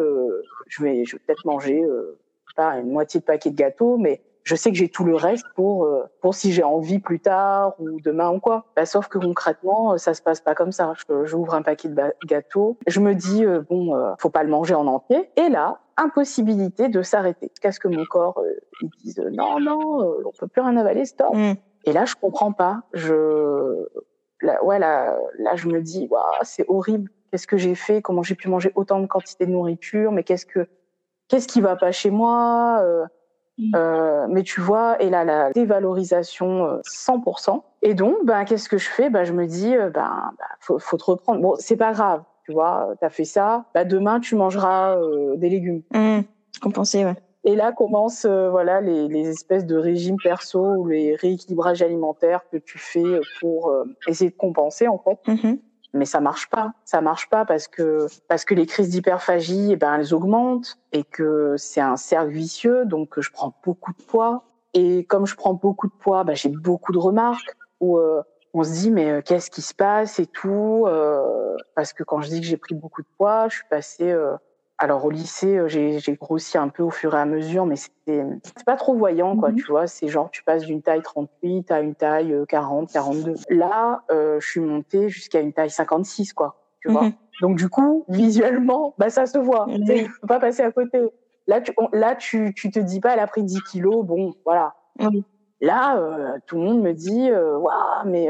[0.67, 1.83] je vais je vais peut-être manger
[2.55, 5.45] pas une moitié de paquet de gâteaux, mais je sais que j'ai tout le reste
[5.55, 8.65] pour euh, pour si j'ai envie plus tard ou demain ou quoi.
[8.75, 10.93] Bah, sauf que concrètement, euh, ça se passe pas comme ça.
[11.23, 14.75] J'ouvre un paquet de gâteaux, je me dis euh, bon, euh, faut pas le manger
[14.75, 15.31] en entier.
[15.35, 17.51] Et là, impossibilité de s'arrêter.
[17.59, 21.33] Qu'est-ce que mon corps euh, il dise non non, on peut plus rien avaler, stop.
[21.33, 21.53] Mm.
[21.85, 22.83] Et là, je comprends pas.
[22.93, 23.87] Je
[24.41, 27.09] là, ouais là là je me dis waouh, c'est horrible.
[27.31, 28.03] Qu'est-ce que j'ai fait?
[28.03, 30.11] Comment j'ai pu manger autant de quantité de nourriture?
[30.11, 30.67] Mais qu'est-ce que
[31.29, 33.07] qu'est-ce qui va pas chez moi?
[33.59, 33.71] Euh, Mm.
[33.75, 37.55] Euh, mais tu vois, et là, la dévalorisation 100%.
[37.55, 39.09] Euh, et donc, ben, qu'est-ce que je fais?
[39.09, 41.41] Ben, je me dis, euh, ben, ben, faut, faut te reprendre.
[41.41, 43.65] Bon, c'est pas grave, tu vois, t'as fait ça.
[43.73, 45.83] Ben, demain, tu mangeras euh, des légumes.
[45.93, 46.21] Mmh,
[46.61, 47.15] compenser, ouais.
[47.47, 52.57] Et là commencent voilà les, les, espèces de régimes perso ou les rééquilibrages alimentaires que
[52.57, 53.71] tu fais pour
[54.07, 55.19] essayer de compenser en fait.
[55.27, 55.57] Mmh
[55.95, 56.73] mais ça marche pas.
[56.83, 61.03] Ça marche pas parce que parce que les crises d'hyperphagie, eh ben elles augmentent et
[61.03, 62.85] que c'est un cercle vicieux.
[62.85, 66.49] Donc je prends beaucoup de poids et comme je prends beaucoup de poids, ben, j'ai
[66.49, 68.21] beaucoup de remarques où euh,
[68.53, 72.21] on se dit mais euh, qu'est-ce qui se passe et tout euh, parce que quand
[72.21, 74.13] je dis que j'ai pris beaucoup de poids, je suis passée
[74.77, 78.25] alors au lycée, euh, j'ai grossi un peu au fur et à mesure, mais c'était
[78.43, 79.55] c'est pas trop voyant quoi, mhm.
[79.55, 79.87] tu vois.
[79.87, 83.33] C'est genre tu passes d'une taille 38 à une taille 40, euh, 42.
[83.49, 87.03] Là, euh, je suis montée jusqu'à une taille 56 quoi, tu vois.
[87.03, 87.13] Mhm.
[87.41, 89.65] Donc du coup, visuellement, bah ça se voit.
[89.87, 90.99] Tu peux pas passer à côté.
[91.47, 94.73] Là, tu, là, tu, tu te dis pas, elle a pris 10 kilos, bon, voilà.
[95.61, 98.29] Là, euh, tout le monde me dit, waouh, mais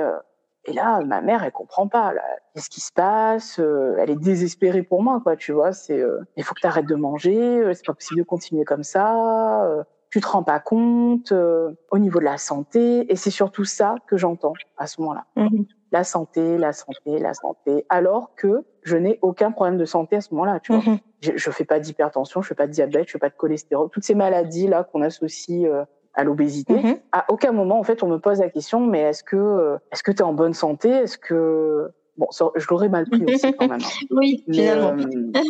[0.66, 2.14] et là, ma mère, elle comprend pas.
[2.54, 5.36] Qu'est-ce qui se passe euh, Elle est désespérée pour moi, quoi.
[5.36, 7.38] Tu vois, c'est euh, il faut que tu arrêtes de manger.
[7.38, 9.86] Euh, c'est pas possible de continuer comme ça.
[10.10, 13.12] tu te rends pas compte au niveau de la santé.
[13.12, 15.26] Et c'est surtout ça que j'entends à ce moment-là.
[15.36, 15.66] Mhm.
[15.92, 17.86] La santé, la santé, la santé.
[17.90, 20.60] Alors que je n'ai aucun problème de santé à ce moment-là.
[20.62, 21.00] Tu vois, mhm.
[21.22, 23.90] je, je fais pas d'hypertension, je fais pas de diabète, je fais pas de cholestérol.
[23.92, 25.70] Toutes ces maladies là qu'on associe
[26.16, 26.74] à l'obésité.
[26.74, 27.00] Mm-hmm.
[27.12, 30.04] À aucun moment, en fait, on me pose la question, mais est-ce que euh, est-ce
[30.04, 30.90] que tu es en bonne santé?
[30.90, 33.82] Est-ce que Bon, je l'aurais mal pris aussi quand même.
[33.82, 34.06] Hein.
[34.10, 34.96] oui, finalement.
[34.98, 35.42] Euh,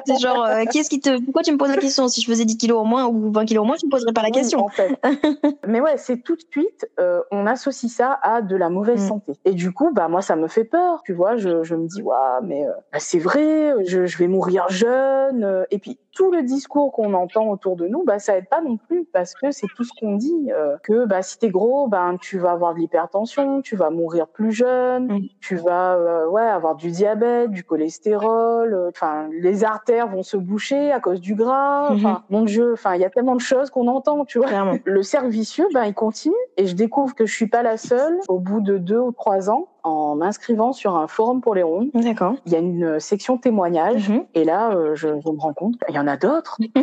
[0.06, 2.08] c'est genre, euh, qu'est-ce qui te, pourquoi tu me poses la question?
[2.08, 4.14] Si je faisais 10 kilos au moins ou 20 kilos au moins, tu me poserais
[4.14, 4.64] pas la question.
[4.64, 4.98] En fait.
[5.66, 9.08] Mais ouais, c'est tout de suite, euh, on associe ça à de la mauvaise mm.
[9.08, 9.32] santé.
[9.44, 11.02] Et du coup, bah moi, ça me fait peur.
[11.04, 14.66] Tu vois, je, je me dis, waouh, mais bah, c'est vrai, je, je vais mourir
[14.70, 15.66] jeune.
[15.70, 18.76] et puis tout le discours qu'on entend autour de nous, bah ça aide pas non
[18.76, 20.50] plus parce que c'est tout ce qu'on dit
[20.82, 24.52] que bah si t'es gros, ben tu vas avoir de l'hypertension, tu vas mourir plus
[24.52, 25.22] jeune.
[25.40, 30.36] Tu vas euh, ouais avoir du diabète, du cholestérol, euh, enfin les artères vont se
[30.36, 31.88] boucher à cause du gras.
[31.92, 34.48] Enfin mon dieu, enfin il y a tellement de choses qu'on entend, tu vois.
[34.84, 38.18] Le cercle vicieux, ben il continue et je découvre que je suis pas la seule.
[38.28, 41.90] Au bout de deux ou trois ans, en m'inscrivant sur un forum pour les rondes.
[41.94, 42.34] D'accord.
[42.46, 44.24] Il y a une section témoignages mhm.
[44.34, 46.58] et là euh, je, je, me rends compte, il y en a d'autres.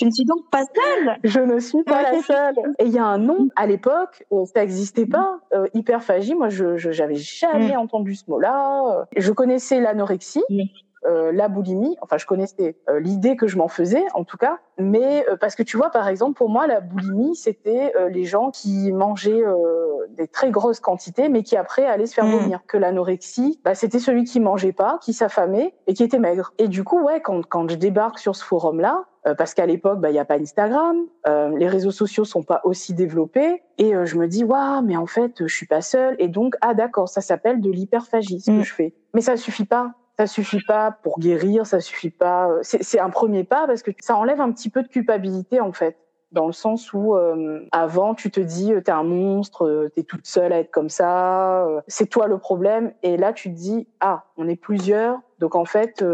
[0.00, 1.16] je ne suis donc pas seule.
[1.24, 2.56] Je ne suis pas la seule.
[2.78, 3.48] Et il y a un nom.
[3.56, 5.40] À l'époque, euh, ça n'existait pas.
[5.54, 7.80] Euh, hyperphagie, moi, je j'avais jamais mm.
[7.80, 9.06] entendu ce mot-là.
[9.16, 10.44] Je connaissais l'anorexie.
[10.50, 10.62] Mm.
[11.06, 14.58] Euh, la boulimie, enfin je connaissais euh, l'idée que je m'en faisais en tout cas,
[14.76, 18.50] mais euh, parce que tu vois par exemple pour moi la boulimie c'était les gens
[18.50, 19.44] qui mangeaient
[20.16, 22.32] des très grosses quantités mais qui après allaient se faire mm.
[22.32, 22.60] vomir.
[22.66, 26.52] Que l'anorexie, bah, c'était celui qui mangeait pas, qui s'affamait et qui était maigre.
[26.58, 30.00] Et du coup ouais quand quand je débarque sur ce forum là, parce qu'à l'époque,
[30.00, 33.94] bah, il n'y a pas Instagram, euh, les réseaux sociaux sont pas aussi développés, et
[33.94, 36.74] euh, je me dis, waouh, mais en fait, je suis pas seule, et donc, ah
[36.74, 38.62] d'accord, ça s'appelle de l'hyperphagie, ce que mm.
[38.62, 38.94] je fais.
[39.14, 42.48] Mais ça suffit pas ça suffit pas pour guérir, ça suffit pas.
[42.62, 45.96] C'est un premier pas parce que ça enlève un petit peu de culpabilité en fait
[46.32, 50.52] dans le sens où euh, avant tu te dis t'es un monstre, t'es toute seule
[50.52, 54.48] à être comme ça, c'est toi le problème et là tu te dis ah on
[54.48, 56.04] est plusieurs donc en fait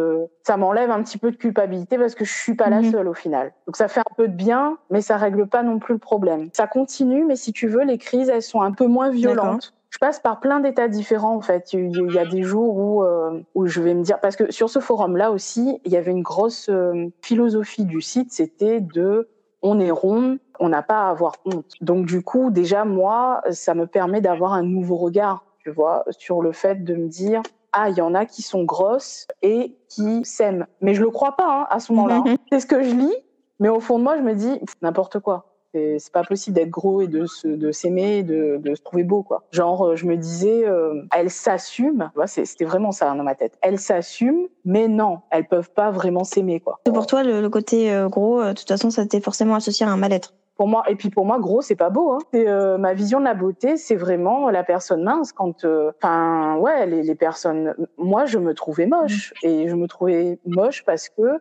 [0.42, 2.92] ça m'enlève un petit peu de culpabilité parce que je suis pas la mhm.
[2.92, 3.52] seule au final.
[3.66, 6.50] Donc ça fait un peu de bien mais ça règle pas non plus le problème.
[6.52, 9.98] Ça continue mais si tu veux les crises elles sont un peu moins violentes je
[9.98, 11.74] passe par plein d'états différents en fait.
[11.74, 14.70] Il y a des jours où euh, où je vais me dire parce que sur
[14.70, 19.28] ce forum là aussi, il y avait une grosse euh, philosophie du site, c'était de
[19.60, 21.72] on est rond, on n'a pas à avoir honte.
[21.82, 26.40] Donc du coup, déjà moi, ça me permet d'avoir un nouveau regard, tu vois, sur
[26.40, 30.24] le fait de me dire ah, il y en a qui sont grosses et qui
[30.24, 30.66] s'aiment.
[30.80, 32.24] Mais je le crois pas hein, à ce moment-là.
[32.50, 33.16] C'est ce que je lis,
[33.60, 37.00] mais au fond de moi, je me dis n'importe quoi c'est pas possible d'être gros
[37.00, 39.44] et de se de s'aimer de, de se trouver beau quoi.
[39.50, 43.58] Genre euh, je me disais euh, elles s'assument c'était vraiment ça dans ma tête.
[43.62, 46.80] Elles s'assument mais non elles peuvent pas vraiment s'aimer quoi.
[46.84, 49.96] Pour toi le, côté euh, gros de toute façon ça t'est forcément associé à un
[49.96, 50.34] mal-être.
[50.56, 52.18] Pour moi et puis pour moi gros c'est pas beau hein.
[52.32, 52.46] c'est
[52.78, 55.64] ma vision de la beauté c'est vraiment la personne mince quand
[55.96, 59.32] enfin ouais les, les personnes moi je me trouvais moche.
[59.42, 61.40] Et je me trouvais moche parce que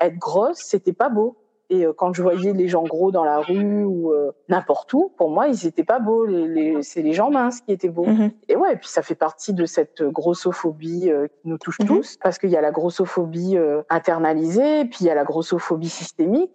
[0.00, 1.36] être grosse c'était pas beau
[1.70, 5.12] et euh, quand je voyais les gens gros dans la rue ou euh, n'importe où,
[5.16, 6.26] pour moi, ils étaient pas beaux.
[6.26, 8.06] Les, les, c'est les gens minces qui étaient beaux.
[8.06, 8.32] Mhm.
[8.48, 11.86] Et ouais, et puis ça fait partie de cette grossophobie euh, qui nous touche mhm.
[11.86, 13.56] tous, parce qu'il y a la grossophobie
[13.88, 16.50] internalisée, puis il y a la grossophobie systémique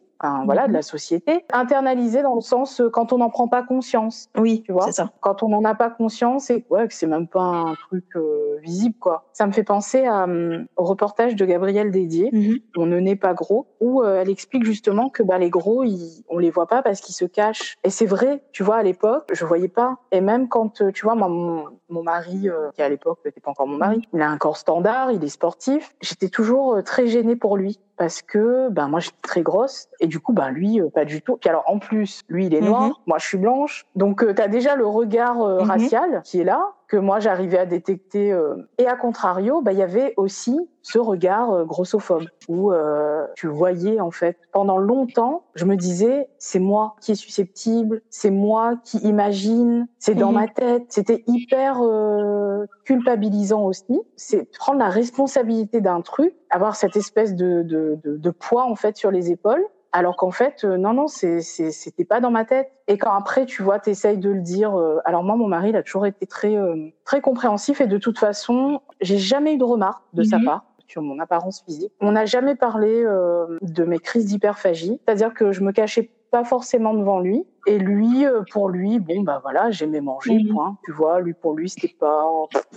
[0.45, 0.83] voilà, de la mhm.
[0.83, 1.45] société.
[1.51, 4.29] Internalisé dans le sens euh, quand on n'en prend pas conscience.
[4.37, 4.85] Oui, tu vois.
[4.85, 5.11] C'est ça.
[5.21, 8.57] Quand on n'en a pas conscience et ouais, que c'est même pas un truc euh,
[8.61, 9.25] visible quoi.
[9.33, 12.59] Ça me fait penser à, hum, au reportage de Gabrielle Dédier, mhm.
[12.77, 16.23] On ne naît pas gros, où euh, elle explique justement que bah les gros, ils,
[16.29, 17.77] on les voit pas parce qu'ils se cachent.
[17.83, 19.97] Et c'est vrai, tu vois, à l'époque, je voyais pas.
[20.11, 23.77] Et même quand tu vois, mon, mon mari qui à l'époque n'était pas encore mon
[23.77, 25.95] mari, il a un corps standard, il est sportif.
[26.01, 30.19] J'étais toujours très gênée pour lui parce que ben moi j'étais très grosse et du
[30.19, 31.37] coup ben lui euh, pas du tout.
[31.37, 32.93] Puis alors en plus lui il est noir, mhm.
[33.07, 35.69] moi je suis blanche, donc euh, tu as déjà le regard euh, mhm.
[35.69, 38.31] racial qui est là que moi j'arrivais à détecter.
[38.31, 43.25] Euh, et à contrario, bah il y avait aussi ce regard euh, grossophobe où euh,
[43.35, 48.31] tu voyais en fait pendant longtemps, je me disais c'est moi qui est susceptible, c'est
[48.31, 50.35] moi qui imagine, c'est dans mhm.
[50.35, 50.83] ma tête.
[50.89, 51.81] C'était hyper
[52.83, 54.01] culpabilisant aussi.
[54.15, 58.75] C'est prendre la responsabilité d'un truc, avoir cette espèce de, de, de, de poids en
[58.75, 62.69] fait sur les épaules alors qu'en fait, euh, non, non, c'était pas dans ma tête.
[62.89, 64.77] Et quand après, tu vois, t'essayes de le dire.
[64.77, 67.97] Euh, alors moi, mon mari, il a toujours été très, euh, très compréhensif et de
[67.97, 70.45] toute façon, j'ai jamais eu de remarques de sa mhm.
[70.45, 71.93] part sur mon apparence physique.
[72.01, 73.05] On n'a jamais parlé
[73.61, 77.45] de mes crises d'hyperphagie, c'est-à-dire que je me cachais pas forcément devant lui.
[77.65, 80.53] Et lui, euh, pour lui, bon bah voilà, j'aimais manger, mhm.
[80.53, 80.77] point.
[80.83, 82.25] Tu vois, lui pour lui, c'était pas,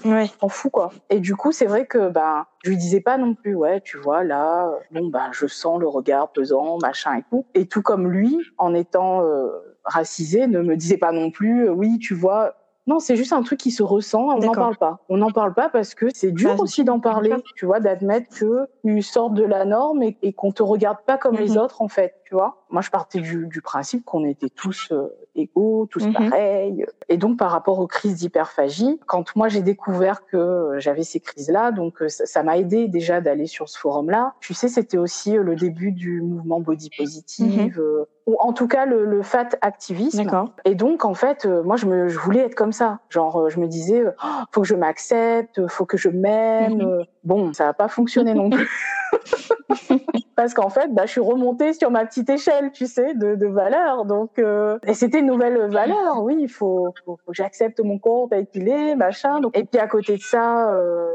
[0.05, 0.91] ouais, en fou quoi.
[1.11, 3.99] Et du coup, c'est vrai que bah je lui disais pas non plus, ouais, tu
[3.99, 7.47] vois là, bon bah je sens le regard pesant, machin et tout.
[7.55, 9.49] Et tout comme lui, en étant euh,
[9.83, 12.55] racisé, ne me disait pas non plus, euh, oui, tu vois,
[12.89, 15.01] non, c'est juste un truc qui se ressent, on n'en parle pas.
[15.11, 18.35] On n'en parle pas parce que c'est dur bah, aussi d'en parler, tu vois, d'admettre
[18.35, 21.59] que tu sors de la norme et, qu'on te regarde pas comme les mhm.
[21.59, 22.65] autres en fait, tu vois.
[22.71, 26.13] Moi, je partais du, du principe qu'on était tous euh, égaux, tous mhm.
[26.13, 26.87] pareils.
[27.09, 31.73] Et donc, par rapport aux crises d'hyperphagie, quand moi j'ai découvert que j'avais ces crises-là,
[31.73, 34.35] donc euh, ça m'a aidé déjà d'aller sur ce forum-là.
[34.41, 37.79] Tu sais, c'était aussi euh, le début du mouvement body positive.
[37.79, 40.31] Mhm ou en tout cas le, le fat activisme.
[40.67, 43.01] Et donc en fait, euh, moi je me je voulais être comme ça.
[43.09, 46.83] Genre euh, je me disais oh, faut que je m'accepte, faut que je m'aime.
[46.83, 47.05] Mhm.
[47.25, 48.69] Bon, ça n'a pas fonctionné non plus.
[50.37, 53.47] Parce qu'en fait, bah, je suis remontée sur ma petite échelle, tu sais, de, de
[53.47, 54.05] valeur.
[54.05, 56.23] Donc, euh, et c'était une nouvelle valeur.
[56.23, 59.41] Oui, il faut, faut, j'accepte mon corps tel qu'il est, machin.
[59.55, 61.11] Et puis à côté de ça, euh,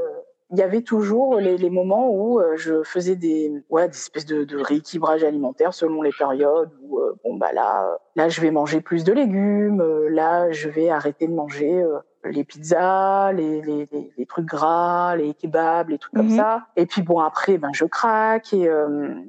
[0.54, 4.28] il y avait toujours les, les moments où euh, je faisais des ouais des espèces
[4.28, 8.52] de, de rééquilibrage alimentaire selon les périodes où euh, bon bah là là je vais
[8.52, 11.84] manger plus de légumes euh, là je vais arrêter de manger
[12.24, 16.38] les pizzas les, les, les, trucs gras les kebabs les trucs comme mhm.
[16.38, 18.70] ça et puis bon après ben je craque et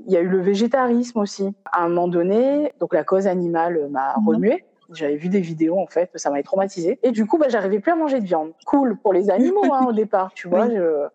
[0.07, 3.89] il y a eu le végétarisme aussi à un moment donné donc la cause animale
[3.91, 4.29] m'a mhm.
[4.29, 6.99] remué j'avais vu des vidéos en fait, ça m'avait traumatisé.
[7.03, 8.53] Et du coup, bah, j'arrivais plus à manger de viande.
[8.67, 10.69] Cool pour les animaux hein, au départ, tu vois.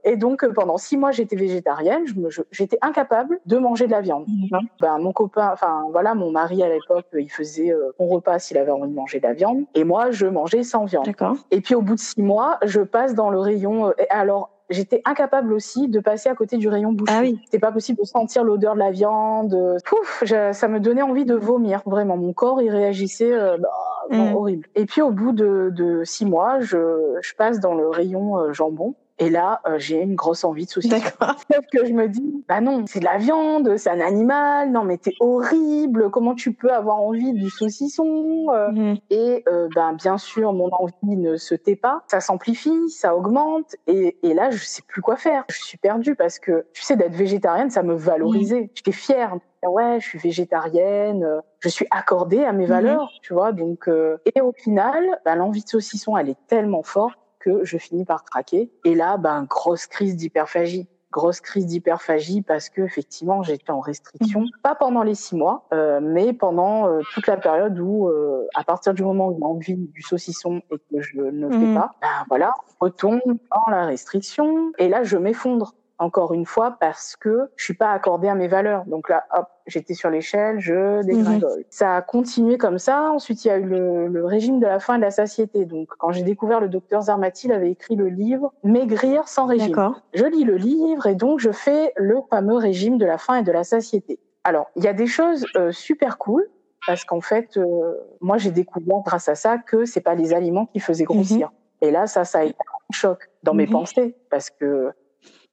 [0.04, 2.06] Et donc euh, pendant six mois, j'étais végétarienne.
[2.06, 4.26] Je j'étais incapable de manger de la viande.
[4.28, 4.60] Mhm.
[4.82, 8.58] Ben, mon copain, enfin voilà, mon mari à l'époque, il faisait euh, son repas s'il
[8.58, 9.64] avait envie de manger de la viande.
[9.76, 11.10] Et moi, je mangeais sans viande.
[11.52, 13.88] Et puis au bout de six mois, je passe dans le rayon.
[13.88, 17.18] Euh, alors j'étais incapable aussi de passer à côté du rayon boucherie.
[17.18, 17.40] Ah oui.
[17.46, 19.78] C'était pas possible de sentir l'odeur de la viande.
[19.86, 21.82] Pouf, ça me donnait envie de vomir.
[21.86, 23.70] Vraiment, mon corps il réagissait euh, bah,
[24.10, 24.36] mm.
[24.36, 24.68] horrible.
[24.76, 28.54] Et puis au bout de, de six mois, je, je passe dans le rayon euh,
[28.54, 30.96] jambon Et là, euh, j'ai une grosse envie de saucisson.
[31.54, 34.72] Sauf que je me dis, bah non, c'est de la viande, c'est un animal.
[34.72, 36.10] Non, mais t'es horrible.
[36.10, 38.70] Comment tu peux avoir envie du saucisson euh?
[38.72, 38.98] Mhm.
[39.10, 42.04] Et euh, ben bien sûr, mon envie ne se tait pas.
[42.08, 43.76] Ça s'amplifie, ça augmente.
[43.88, 45.44] Et, et là, je sais plus quoi faire.
[45.50, 48.72] Je suis perdue parce que tu sais, d'être végétarienne, ça me valorisait.
[48.74, 49.36] J'étais fière.
[49.68, 51.24] Ouais, je suis végétarienne.
[51.24, 52.70] euh, Je suis accordée à mes Mhm.
[52.70, 53.52] valeurs, tu vois.
[53.52, 57.78] Donc, euh, et au final, ben, l'envie de saucisson, elle est tellement forte que je
[57.78, 58.72] finis par craquer.
[58.86, 60.88] Et là, ben, grosse crise d'hyperphagie.
[61.12, 66.00] Grosse crise d'hyperphagie parce que effectivement j'étais en restriction, pas pendant les six mois, euh,
[66.04, 69.76] mais pendant euh, toute la période où, euh, à partir du moment où j'ai envie
[69.76, 71.74] du saucisson et que je ne le fais Mhm.
[71.74, 76.78] pas, ben voilà, on retombe dans la restriction et là je m'effondre encore une fois
[76.80, 78.86] parce que je suis pas accordée à mes valeurs.
[78.86, 81.66] Donc là, hop, j'étais sur l'échelle, je dégringole.
[81.70, 83.12] Ça a continué comme ça.
[83.12, 85.66] Ensuite, il y a eu le, le régime de la faim et de la satiété.
[85.66, 89.68] Donc, quand j'ai découvert le docteur Zarmati, il avait écrit le livre Maigrir sans régime.
[89.76, 90.02] D'accord.
[90.14, 93.44] Je lis le livre et donc je fais le fameux régime de la faim et
[93.44, 94.20] de la satiété.
[94.46, 96.48] Alors, il y a des choses euh, super cool
[96.88, 100.66] parce qu'en fait, euh, moi, j'ai découvert grâce à ça que c'est pas les aliments
[100.66, 101.52] qui faisaient grossir.
[101.82, 103.72] Et là, ça, ça a été un choc dans mes Mhm.
[103.72, 104.92] pensées parce que,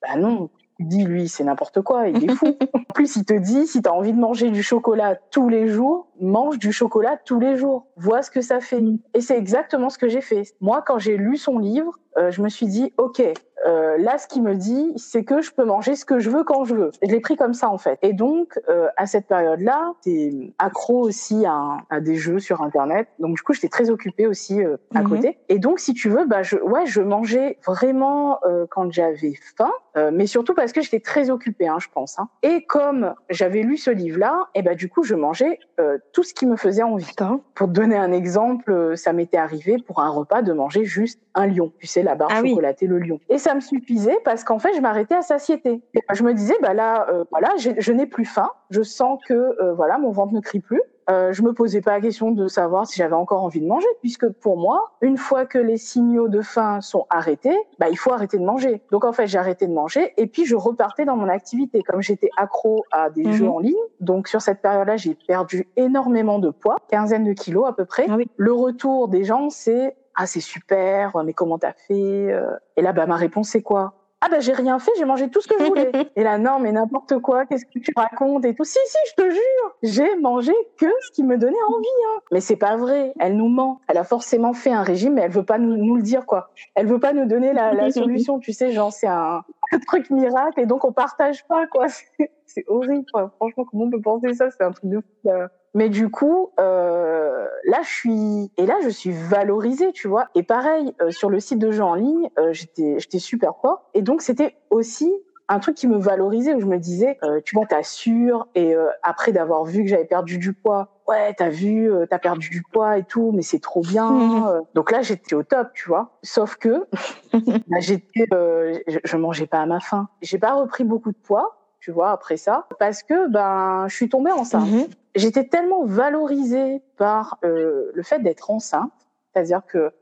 [0.07, 2.47] bah non, tu dis lui, c'est n'importe quoi, il est fou.
[2.75, 5.69] en plus, il te dit, si tu as envie de manger du chocolat tous les
[5.69, 7.87] jours, mange du chocolat tous les jours.
[7.97, 8.81] Vois ce que ça fait.
[8.81, 8.99] Mhm.
[9.15, 10.43] Et c'est exactement ce que j'ai fait.
[10.61, 13.23] Moi, quand j'ai lu son livre, euh, je me suis dit, ok,
[13.67, 16.45] euh, là, ce qu'il me dit, c'est que je peux manger ce que je veux
[16.45, 16.91] quand je veux.
[17.03, 17.99] Je l'ai pris comme ça, en fait.
[18.03, 23.09] Et donc, euh, à cette période-là, t'es accro aussi à, à des jeux sur Internet.
[23.19, 25.09] Donc, du coup, j'étais très occupée aussi euh, à Mhm.
[25.09, 25.39] côté.
[25.49, 29.73] Et donc, si tu veux, bah, je, ouais, je mangeais vraiment euh, quand j'avais faim,
[29.97, 32.19] euh, mais surtout parce que j'étais très occupée, hein, je pense.
[32.19, 32.29] Hein.
[32.43, 36.35] Et comme j'avais lu ce livre-là, et bah, du coup, je mangeais euh, tout ce
[36.35, 37.07] qui me faisait envie.
[37.55, 41.47] Pour te donner un exemple, ça m'était arrivé pour un repas de manger juste un
[41.47, 41.73] lion.
[41.79, 42.51] Tu sais, la barre Ah oui.
[42.51, 43.21] chocolatée, le lion.
[43.29, 45.83] Et ça me suffisait parce qu'en fait, je m'arrêtais à satiété.
[46.13, 48.49] Je me disais, bah là, euh, voilà, je n'ai plus faim.
[48.71, 50.81] Je sens que, euh, voilà, mon ventre ne crie plus.
[51.09, 53.87] Euh, je me posais pas la question de savoir si j'avais encore envie de manger,
[54.01, 58.13] puisque pour moi, une fois que les signaux de faim sont arrêtés, bah il faut
[58.13, 58.83] arrêter de manger.
[58.91, 61.81] Donc en fait, j'ai arrêté de manger et puis je repartais dans mon activité.
[61.87, 63.33] Comme j'étais accro à des Mhm.
[63.35, 67.69] jeux en ligne, donc sur cette période-là, j'ai perdu énormément de poids, quinzaine de kilos
[67.69, 68.07] à peu près.
[68.09, 68.27] Ah oui.
[68.37, 72.51] Le retour des gens, c'est ah c'est super, mais comment t'as fait euh?
[72.77, 73.95] Et là, bah ma réponse c'est quoi?
[74.23, 75.93] Ah bah j'ai rien fait, j'ai mangé tout ce que je voulais.
[76.17, 78.65] et là non mais n'importe quoi, qu'est-ce que tu racontes et tout?
[78.65, 81.87] Si si, je te jure, j'ai mangé que ce qui me donnait envie.
[82.09, 82.21] Hein.
[82.33, 83.81] Mais c'est pas vrai, elle nous ment.
[83.89, 86.51] Elle a forcément fait un régime, mais elle veut pas nous, nous le dire quoi.
[86.75, 90.09] Elle veut pas nous donner la, la solution, tu sais, genre c'est un, un truc
[90.11, 91.87] miracle et donc on partage pas quoi.
[92.17, 93.05] C'est- C'est horrible.
[93.13, 93.33] quoi.
[93.37, 94.51] Franchement, comment on peut penser ça?
[94.51, 95.05] C'est un truc de fou.
[95.29, 95.49] là.
[95.77, 100.29] Mais du coup, euh, là, je suis et là, je suis valorisée, tu vois.
[100.35, 103.85] Et pareil, euh, sur le site de jeux en ligne, euh, j'étais, j'étais super fort.
[103.93, 105.13] Et donc, c'était aussi
[105.49, 108.49] un truc qui me valorisait où je me disais, euh, tu vois, t'assures.
[108.55, 112.19] Et euh, après d'avoir vu que j'avais perdu du poids, ouais, t'as vu, euh, t'as
[112.19, 114.63] perdu du poids et tout, mais c'est trop bien.
[114.75, 116.19] Donc là, j'étais au top, tu vois.
[116.23, 116.87] Sauf que
[117.35, 120.09] bah, j'étais, euh, je, je mangeais pas à ma faim.
[120.23, 124.09] J'ai pas repris beaucoup de poids, tu vois, après ça, parce que ben, je suis
[124.09, 124.87] tombée enceinte Mhm.
[125.17, 128.93] J'étais tellement valorisée par euh, le fait d'être enceinte,
[129.33, 129.93] c'est-à-dire que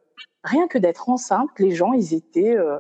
[0.42, 2.78] rien que d'être enceinte, les gens, ils étaient euh,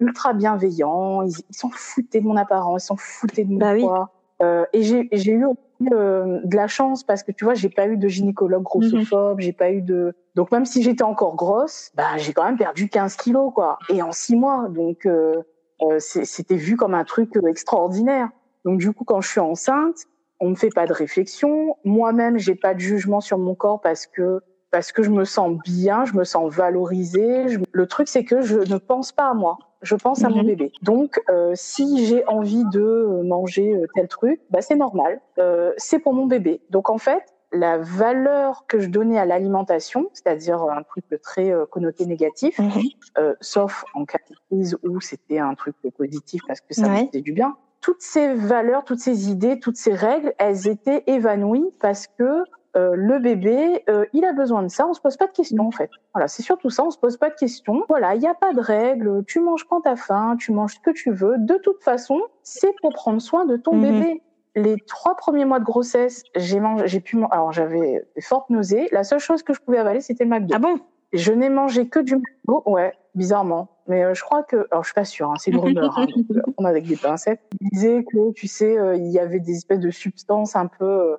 [0.00, 3.82] ultra bienveillants, ils s'en foutaient de mon apparence, ils s'en foutaient de mon Bah oui.
[3.82, 4.10] poids.
[4.40, 5.46] Euh, et j'ai eu
[5.92, 9.52] euh, de la chance parce que tu vois, j'ai pas eu de gynécologue grossophobe, j'ai
[9.52, 13.16] pas eu de donc même si j'étais encore grosse, bah j'ai quand même perdu 15
[13.16, 15.42] kilos quoi, et en six mois, donc euh,
[15.82, 18.28] euh, c'était vu comme un truc extraordinaire.
[18.64, 19.96] Donc du coup, quand je suis enceinte,
[20.40, 21.76] on me fait pas de réflexion.
[21.84, 25.56] Moi-même, j'ai pas de jugement sur mon corps parce que parce que je me sens
[25.64, 27.48] bien, je me sens valorisée.
[27.48, 29.56] Je- Le truc, c'est que je ne pense pas à moi.
[29.80, 30.46] Je pense à mon Mhm.
[30.46, 30.72] bébé.
[30.82, 35.20] Donc, euh, si j'ai envie de manger euh, tel truc, bah c'est normal.
[35.38, 36.60] Euh, c'est pour mon bébé.
[36.68, 41.64] Donc, en fait, la valeur que je donnais à l'alimentation, c'est-à-dire un truc très euh,
[41.64, 42.82] connoté négatif, Mhm.
[43.16, 47.06] euh, sauf en cas de crise où c'était un truc positif parce que ça me
[47.06, 47.56] faisait du bien.
[47.80, 52.42] Toutes ces valeurs, toutes ces idées, toutes ces règles, elles étaient évanouies parce que
[52.76, 54.86] euh, le bébé, euh, il a besoin de ça.
[54.86, 55.90] On se pose pas de questions en fait.
[56.12, 56.84] Voilà, c'est surtout ça.
[56.84, 57.84] On se pose pas de questions.
[57.88, 59.24] Voilà, il n'y a pas de règles.
[59.26, 61.36] Tu manges quand t'as faim, tu manges ce que tu veux.
[61.38, 63.82] De toute façon, c'est pour prendre soin de ton Mhm.
[63.82, 64.22] bébé.
[64.54, 68.50] Les trois premiers mois de grossesse, j'ai mangé, j'ai pu, man- alors j'avais des fortes
[68.50, 68.88] nausées.
[68.90, 70.54] La seule chose que je pouvais avaler, c'était le McDo.
[70.54, 70.80] Ah bon?
[71.12, 73.68] Je n'ai mangé que du McDo, ouais, bizarrement.
[73.88, 76.06] Mais euh, je crois que, alors je suis pas sûre, hein, c'est une rumeur, hein,
[76.36, 77.40] euh, on avec des pincettes.
[77.60, 81.16] Il disait que, tu sais, euh, il y avait des espèces de substances un peu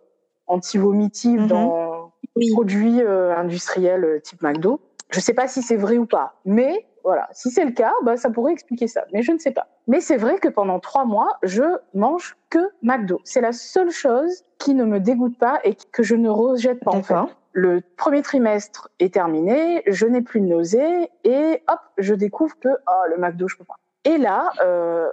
[0.48, 1.48] anti-vomitives Mhm.
[1.48, 2.46] dans Oui.
[2.48, 4.80] les produits industriels type McDo.
[5.10, 7.30] Je sais pas si c'est vrai ou pas, mais Voilà.
[7.32, 9.06] Si c'est le cas, bah, ça pourrait expliquer ça.
[9.14, 9.68] Mais je ne sais pas.
[9.88, 11.64] Mais c'est vrai que pendant trois mois, je
[11.94, 13.20] mange que McDo.
[13.24, 16.92] C'est la seule chose qui ne me dégoûte pas et que je ne rejette pas
[16.92, 17.16] en fait.
[17.52, 22.70] Le premier trimestre est terminé, je n'ai plus de nausées et hop, je découvre que
[22.70, 23.76] oh, le McDo, je peux pas.
[24.06, 25.08] Et là, euh,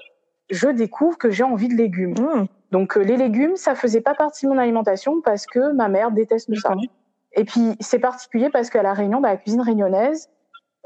[0.50, 2.14] je découvre que j'ai envie de légumes.
[2.18, 2.46] Mmh.
[2.72, 6.10] Donc euh, les légumes, ça faisait pas partie de mon alimentation parce que ma mère
[6.10, 6.74] déteste ça.
[7.32, 10.30] Et puis c'est particulier parce qu'à la Réunion, bah, la cuisine réunionnaise,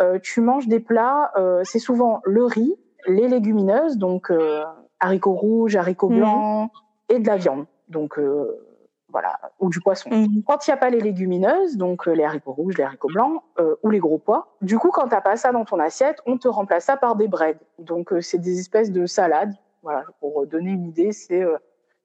[0.01, 2.75] euh, tu manges des plats, euh, c'est souvent le riz,
[3.07, 4.65] les légumineuses, donc euh,
[4.99, 6.17] haricots rouges, haricots mmh.
[6.17, 6.71] blancs
[7.09, 7.67] et de la viande.
[7.89, 8.70] Donc euh,
[9.13, 10.11] voilà, ou du poisson.
[10.11, 10.43] Mmh.
[10.47, 13.43] Quand il n'y a pas les légumineuses, donc les haricots rouges, les haricots blancs
[13.83, 16.49] ou les gros pois, du coup quand t'as pas ça dans ton assiette, on te
[16.49, 17.59] remplace ça par des breads.
[17.79, 19.55] Donc c'est des espèces de salades.
[19.83, 21.45] Voilà, pour donner une idée, c'est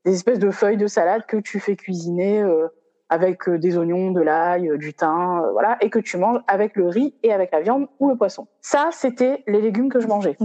[0.05, 2.67] des espèces de feuilles de salade que tu fais cuisiner euh,
[3.09, 6.75] avec euh, des oignons, de l'ail, euh, du thym, voilà, et que tu manges avec
[6.75, 8.47] le riz et avec la viande ou le poisson.
[8.61, 10.37] Ça, c'était les légumes que je mangeais.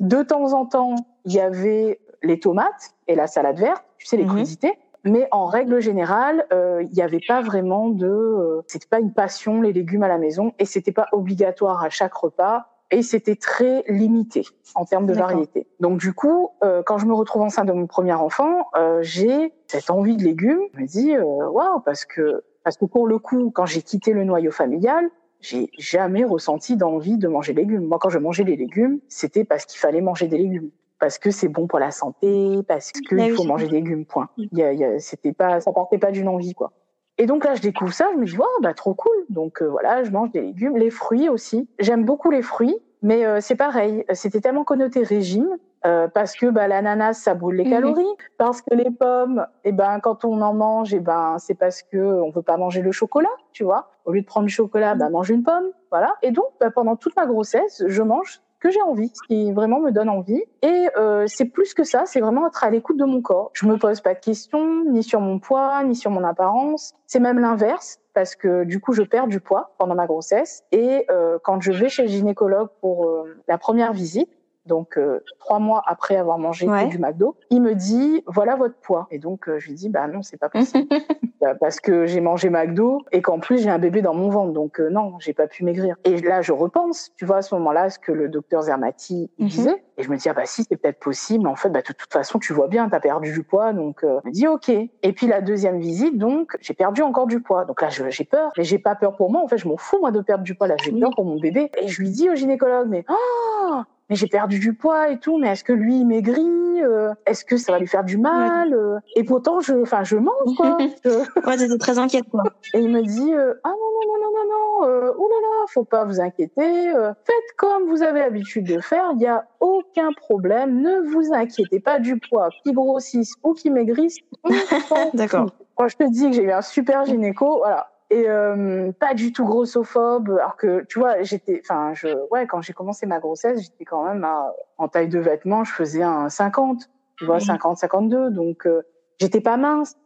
[0.00, 0.94] De temps en temps,
[1.24, 4.30] il y avait les tomates et la salade verte, tu sais, les mhm.
[4.30, 4.78] crudités.
[5.04, 9.72] Mais en règle générale, il n'y avait pas vraiment de, c'était pas une passion les
[9.72, 14.46] légumes à la maison et c'était pas obligatoire à chaque repas et c'était très limité
[14.74, 15.66] en termes de variété.
[15.80, 19.52] Donc du coup, euh, quand je me retrouve enceinte de mon premier enfant, euh, j'ai
[19.66, 20.62] cette envie de légumes.
[20.74, 24.12] Je me dis euh, waouh parce que parce que pour le coup, quand j'ai quitté
[24.12, 25.08] le noyau familial,
[25.40, 27.86] j'ai jamais ressenti d'envie de manger des légumes.
[27.86, 31.30] Moi, quand je mangeais les légumes, c'était parce qu'il fallait manger des légumes, parce que
[31.30, 34.04] c'est bon pour la santé, parce qu'il bah faut manger des légumes.
[34.04, 34.28] Point.
[34.36, 36.72] Il y a, il y a, c'était pas, ça partait pas d'une envie quoi.
[37.18, 39.16] Et donc là, je découvre ça, je me dis, wow, bah trop cool.
[39.28, 41.68] Donc euh, voilà, je mange des légumes, les fruits aussi.
[41.80, 44.04] J'aime beaucoup les fruits, mais euh, c'est pareil.
[44.12, 45.48] C'était tellement connoté régime
[45.84, 47.70] euh, parce que bah, l'ananas ça brûle les mhm.
[47.70, 51.36] calories, parce que les pommes, et eh ben quand on en mange, et eh ben
[51.38, 53.90] c'est parce que on veut pas manger le chocolat, tu vois.
[54.04, 56.14] Au lieu de prendre du chocolat, bah mange une pomme, voilà.
[56.22, 59.80] Et donc bah, pendant toute ma grossesse, je mange que j'ai envie, ce qui vraiment
[59.80, 60.42] me donne envie.
[60.62, 63.50] Et euh, c'est plus que ça, c'est vraiment être à l'écoute de mon corps.
[63.52, 66.94] Je me pose pas de questions, ni sur mon poids, ni sur mon apparence.
[67.06, 70.64] C'est même l'inverse, parce que du coup, je perds du poids pendant ma grossesse.
[70.72, 74.30] Et euh, quand je vais chez le gynécologue pour euh, la première visite,
[74.68, 79.08] donc euh, trois mois après avoir mangé du McDo, il me dit voilà votre poids.
[79.10, 80.86] Et donc euh, je lui dis bah non c'est pas possible.
[81.40, 84.52] Bah, parce que j'ai mangé McDo et qu'en plus j'ai un bébé dans mon ventre.
[84.52, 85.94] Donc euh, non j'ai pas pu maigrir.
[86.02, 89.46] Et là je repense tu vois à ce moment-là ce que le docteur Zermati mhm.
[89.46, 89.84] disait.
[89.98, 91.44] Et je me dis ah bah si c'est peut-être possible.
[91.44, 93.72] Mais en fait bah de toute façon tu vois bien t'as perdu du poids.
[93.72, 94.68] Donc euh, je me dis ok.
[94.68, 97.64] Et puis la deuxième visite donc j'ai perdu encore du poids.
[97.64, 98.50] Donc là j'ai peur.
[98.58, 99.40] Mais j'ai pas peur pour moi.
[99.40, 100.66] En fait je m'en fous moi de perdre du poids.
[100.66, 101.70] Là j'ai peur pour mon bébé.
[101.80, 105.38] Et je lui dis au gynécologue mais oh mais j'ai perdu du poids et tout,
[105.38, 108.74] mais est-ce que lui il maigrit euh, Est-ce que ça va lui faire du mal
[108.74, 108.98] euh?
[109.16, 110.78] Et pourtant, je, enfin, je mange quoi.
[111.04, 111.10] je...
[111.46, 112.44] ouais, j'étais très inquiète quoi.
[112.74, 115.48] Et il me dit euh, ah non non non non non non, euh, oh là
[115.48, 116.92] là, faut pas vous inquiéter,
[117.24, 121.80] faites comme vous avez l'habitude de faire, il y a aucun problème, ne vous inquiétez
[121.80, 124.16] pas du poids, qui grossisse ou qui maigrisse.
[125.14, 125.50] D'accord.
[125.76, 129.32] Quand je te dis que j'ai eu un super gynéco, voilà, et euh, pas du
[129.32, 133.62] tout grossophobe alors que tu vois j'étais enfin je ouais quand j'ai commencé ma grossesse
[133.62, 136.88] j'étais quand même à, en taille de vêtements je faisais un 50
[137.18, 138.82] tu vois 50 52 donc euh,
[139.20, 139.96] j'étais pas mince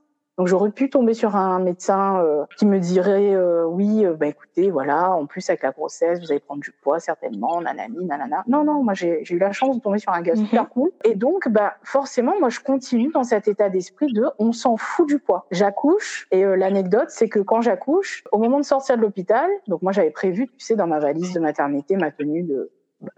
[0.43, 4.27] donc j'aurais pu tomber sur un médecin euh, qui me dirait euh, oui, euh, bah
[4.27, 8.43] écoutez, voilà, en plus avec la grossesse, vous allez prendre du poids certainement, nanani, nanana.
[8.49, 10.69] Non, non, moi j'ai eu la chance de tomber sur un gars super mhm.
[10.71, 10.91] cool.
[11.05, 15.07] Et donc, bah forcément, moi je continue dans cet état d'esprit de on s'en fout
[15.07, 15.47] du poids.
[15.53, 19.93] J'accouche et l'anecdote, c'est que quand j'accouche, au moment de sortir de l'hôpital, donc moi
[19.93, 22.73] j'avais prévu, tu sais, dans ma valise de maternité, ma tenue de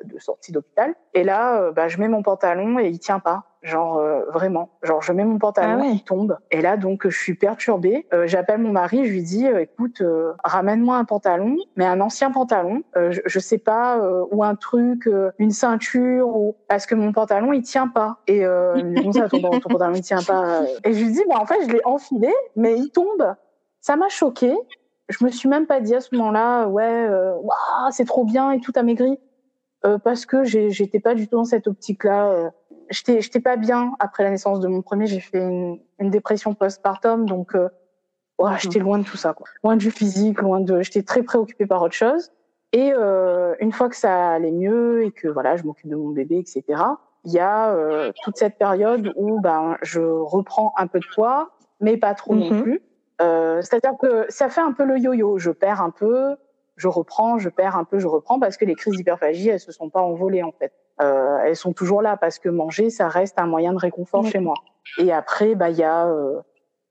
[0.05, 0.95] de sortie d'hôpital.
[1.13, 3.45] Et là, bah, je mets mon pantalon et il tient pas.
[3.65, 6.37] Genre euh, vraiment, genre je mets mon pantalon, ah il tombe.
[6.51, 8.07] Et là donc je suis perturbée.
[8.13, 12.03] Euh, J'appelle mon mari, je lui dis euh, écoute, euh, ramène-moi un pantalon, mais un
[12.03, 13.99] ancien pantalon, je, je, sais pas
[14.31, 15.09] ou un truc,
[15.39, 18.19] une ceinture ou parce que mon pantalon il tient pas.
[18.27, 20.61] Et me dit ton, ton pantalon il tient pas.
[20.85, 23.35] Et je lui dis bah en fait je l'ai enfilé, mais il tombe.
[23.81, 24.55] Ça m'a choqué.
[25.09, 28.61] Je me suis même pas dit à ce moment-là ouais, waouh c'est trop bien et
[28.61, 29.19] tout a maigri.
[30.05, 32.51] parce que j'étais pas du tout dans cette optique-là
[32.91, 35.07] j'étais j'étais pas bien après la naissance de mon premier.
[35.07, 37.69] J'ai fait une, une dépression postpartum, donc euh,
[38.39, 39.47] ouais, j'étais loin de tout ça, quoi.
[39.63, 40.83] loin du physique, loin de.
[40.83, 42.31] J'étais très préoccupée par autre chose.
[42.73, 46.09] Et euh, une fois que ça allait mieux et que voilà, je m'occupe de mon
[46.09, 46.83] bébé, etc.
[47.25, 51.51] Il y a euh, toute cette période où ben je reprends un peu de poids,
[51.81, 52.63] mais pas trop non mhm.
[52.63, 52.83] plus.
[53.23, 55.39] Euh, C'est-à-dire que ça fait un peu le yo-yo.
[55.39, 56.35] Je perds un peu,
[56.77, 59.73] je reprends, je perds un peu, je reprends parce que les crises d'hyperphagie elles se
[59.73, 63.39] sont pas envolées en fait euh, elles sont toujours là parce que manger, ça reste
[63.39, 64.55] un moyen de réconfort chez moi.
[64.99, 66.41] Et après, bah il y a euh,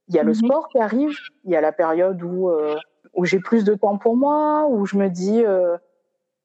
[0.09, 0.35] il y a le mhm.
[0.35, 1.15] sport qui arrive,
[1.45, 2.75] il y a la période où euh,
[3.13, 5.77] où j'ai plus de temps pour moi, où je me dis euh,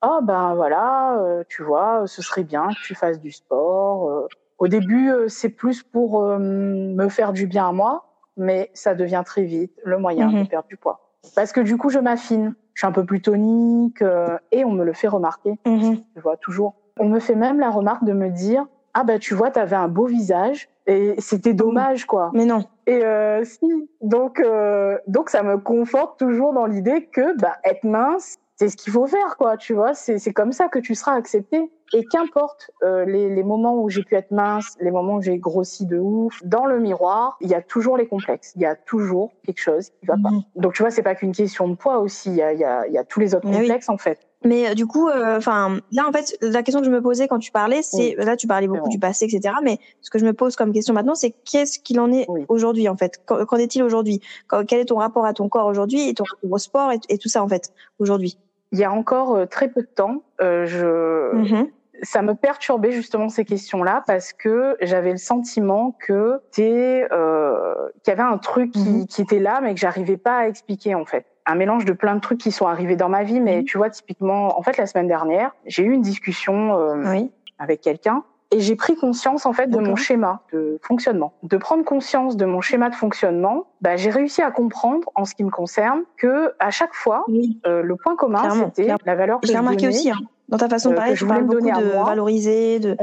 [0.02, 4.28] oh ben voilà, tu vois, ce serait bien que tu fasses du sport.
[4.58, 8.04] Au début, c'est plus pour me faire du bien à moi,
[8.36, 10.48] mais ça devient très vite le moyen de mhm.
[10.48, 11.00] perdre du poids.
[11.34, 12.54] Parce que du coup, je m'affine.
[12.78, 14.04] Je suis un peu plus tonique
[14.52, 15.58] et on me le fait remarquer.
[15.66, 15.96] Mhm.
[16.14, 16.76] Tu vois, toujours.
[17.00, 19.88] On me fait même la remarque de me dire ah bah tu vois, t'avais un
[19.88, 22.30] beau visage et c'était dommage quoi.
[22.34, 22.66] Mais non.
[22.86, 27.82] Et euh, si, donc euh, donc ça me conforte toujours dans l'idée que bah être
[27.82, 29.56] mince, c'est ce qu'il faut faire quoi.
[29.56, 31.70] Tu vois, c'est c'est comme ça que tu seras accepté.
[31.94, 35.38] Et qu'importe euh, les, les moments où j'ai pu être mince, les moments où j'ai
[35.38, 38.52] grossi de ouf, dans le miroir, il y a toujours les complexes.
[38.56, 40.30] Il y a toujours quelque chose qui va pas.
[40.30, 40.42] Mhm.
[40.56, 42.28] Donc tu vois, c'est pas qu'une question de poids aussi.
[42.28, 44.18] Il y a il y a, y a tous les autres complexes en fait.
[44.44, 47.26] Mais euh, du coup, euh, enfin, là en fait, la question que je me posais
[47.26, 49.54] quand tu parlais, c'est là tu parlais beaucoup du passé, etc.
[49.62, 52.88] Mais ce que je me pose comme question maintenant, c'est qu'est-ce qu'il en est aujourd'hui
[52.88, 53.20] en fait?
[53.24, 54.20] Qu'en est-il aujourd'hui?
[54.68, 57.28] Quel est ton rapport à ton corps aujourd'hui et ton rapport au sport et, tout
[57.28, 58.38] ça en fait aujourd'hui?
[58.72, 61.70] Il y a encore euh, très peu de temps, je mm-hmm.
[62.02, 68.12] ça me perturbait justement ces questions-là parce que j'avais le sentiment que t'es euh, qu'il
[68.12, 69.06] y avait un truc qui, mm-hmm.
[69.06, 72.14] qui était là mais que j'arrivais pas à expliquer en fait un mélange de plein
[72.14, 73.40] de trucs qui sont arrivés dans ma vie.
[73.40, 73.64] Mais mhm.
[73.64, 77.24] tu vois, typiquement, en fait, la semaine dernière, j'ai eu une discussion euh,
[77.58, 81.34] avec quelqu'un et j'ai pris conscience en fait de mon schéma de fonctionnement.
[81.42, 85.34] De prendre conscience de mon schéma de fonctionnement, bah, j'ai réussi à comprendre, en ce
[85.34, 87.24] qui me concerne, que à chaque fois,
[87.66, 90.10] euh, le point commun, c'était la valeur que j'ai remarqué aussi.
[90.10, 90.18] Hein.
[90.48, 92.96] Dans ta façon de euh, parler, je parles beaucoup de valoriser, de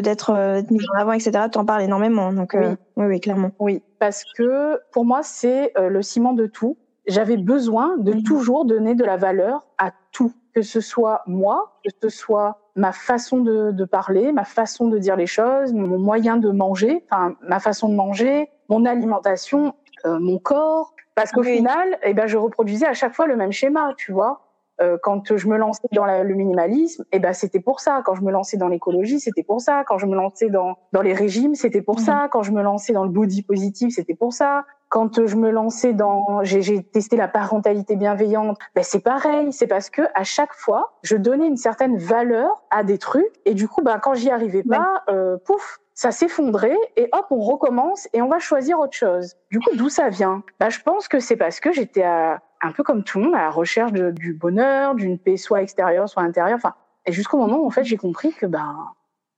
[0.00, 1.44] d'être euh, mis en avant, etc.
[1.52, 2.32] Tu en parles énormément.
[2.32, 2.66] Donc oui.
[2.96, 3.52] oui, oui, clairement.
[3.60, 8.22] Oui, parce que pour moi, c'est le ciment de tout j'avais besoin de mhm.
[8.22, 12.92] toujours donner de la valeur à tout, que ce soit moi, que ce soit ma
[12.92, 17.34] façon de, de parler, ma façon de dire les choses, mon moyen de manger, enfin
[17.42, 19.74] ma façon de manger, mon alimentation,
[20.06, 23.52] euh, mon corps, parce qu'au final, eh ben je reproduisais à chaque fois le même
[23.52, 24.40] schéma, tu vois.
[24.80, 28.02] Euh, quand je me lançais dans le minimalisme, eh ben c'était pour ça.
[28.04, 29.84] Quand je me lançais dans l'écologie, c'était pour ça.
[29.86, 32.04] Quand je me lançais dans dans les régimes, c'était pour mhm.
[32.04, 32.28] ça.
[32.32, 34.64] Quand je me lançais dans le body positif, c'était pour ça.
[34.94, 39.52] Quand je me lançais dans, j'ai testé la parentalité bienveillante, ben c'est pareil.
[39.52, 43.54] C'est parce que à chaque fois, je donnais une certaine valeur à des trucs, et
[43.54, 48.08] du coup, ben quand j'y arrivais pas, euh, pouf, ça s'effondrait et hop, on recommence
[48.12, 49.34] et on va choisir autre chose.
[49.50, 50.44] Du coup, d'où ça vient?
[50.60, 53.42] Ben, Je pense que c'est parce que j'étais un peu comme tout le monde à
[53.42, 56.54] la recherche du bonheur, d'une paix soit extérieure, soit intérieure.
[56.54, 56.74] Enfin,
[57.04, 58.92] et jusqu'au moment où en fait j'ai compris que ben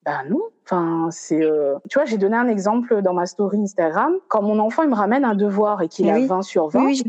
[0.07, 0.40] ben non.
[0.64, 1.42] Enfin, c'est.
[1.42, 1.74] Euh...
[1.90, 4.14] Tu vois, j'ai donné un exemple dans ma story Instagram.
[4.28, 7.02] Quand mon enfant il me ramène un devoir et qu'il a 20 sur 20, oui,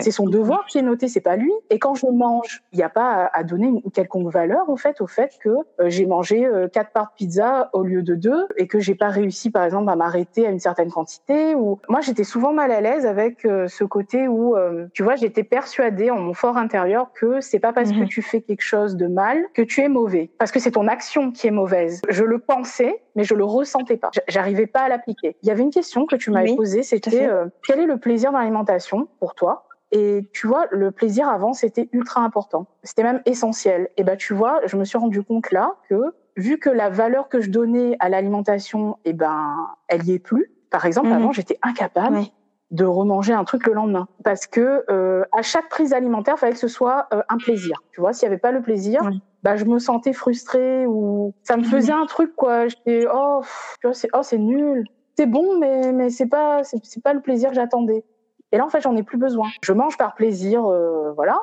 [0.00, 1.52] c'est son devoir qui est noté, c'est pas lui.
[1.70, 5.00] Et quand je mange, il n'y a pas à donner une quelconque valeur au fait,
[5.00, 8.46] au fait que euh, j'ai mangé euh, quatre parts de pizza au lieu de deux
[8.56, 11.54] et que j'ai pas réussi, par exemple, à m'arrêter à une certaine quantité.
[11.54, 14.56] Ou moi, j'étais souvent mal à l'aise avec euh, ce côté où,
[14.92, 18.08] tu vois, j'étais persuadée en mon fort intérieur que c'est pas parce que mhm.
[18.08, 21.30] tu fais quelque chose de mal que tu es mauvais, parce que c'est ton action
[21.32, 22.00] qui est mauvaise.
[22.08, 24.10] Je le pensais, mais je le ressentais pas.
[24.28, 25.36] J'arrivais pas à l'appliquer.
[25.42, 27.28] Il y avait une question que tu m'avais posée, c'était
[27.66, 29.66] quel est le plaisir dans l'alimentation pour toi?
[29.94, 32.66] Et tu vois, le plaisir avant, c'était ultra important.
[32.82, 33.90] C'était même essentiel.
[33.96, 35.94] Et ben, tu vois, je me suis rendu compte là que
[36.36, 39.54] vu que la valeur que je donnais à l'alimentation, et eh ben,
[39.86, 40.50] elle y est plus.
[40.70, 41.14] Par exemple, mhm.
[41.14, 42.22] avant, j'étais incapable
[42.72, 46.52] de remanger un truc le lendemain parce que euh, à chaque prise alimentaire, il fallait
[46.54, 47.80] que ce soit euh, un plaisir.
[47.92, 49.00] Tu vois, s'il y avait pas le plaisir,
[49.44, 52.66] bah je me sentais frustrée ou ça me faisait un truc quoi.
[52.66, 53.42] J'étais oh,
[53.80, 54.84] tu vois, c'est oh c'est nul.
[55.16, 58.02] C'est bon, mais mais c'est pas c'est pas le plaisir que j'attendais.
[58.54, 59.48] Et là, en fait, j'en ai plus besoin.
[59.62, 61.40] Je mange par plaisir, euh, voilà.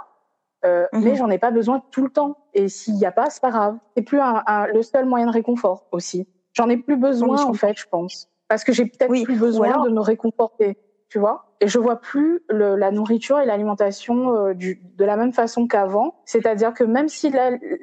[0.63, 1.03] Euh, mhm.
[1.03, 2.37] Mais j'en ai pas besoin tout le temps.
[2.53, 3.75] Et s'il n'y a pas, c'est pas grave.
[3.97, 6.25] C'est plus un, un, le seul moyen de réconfort aussi.
[6.53, 9.89] J'en ai plus besoin en fait, je pense, parce que j'ai peut-être plus besoin de
[9.89, 10.77] me réconforter,
[11.09, 11.53] tu vois.
[11.59, 16.15] Et je vois plus le, la nourriture et l'alimentation euh, de la même façon qu'avant.
[16.23, 17.29] C'est-à-dire que même si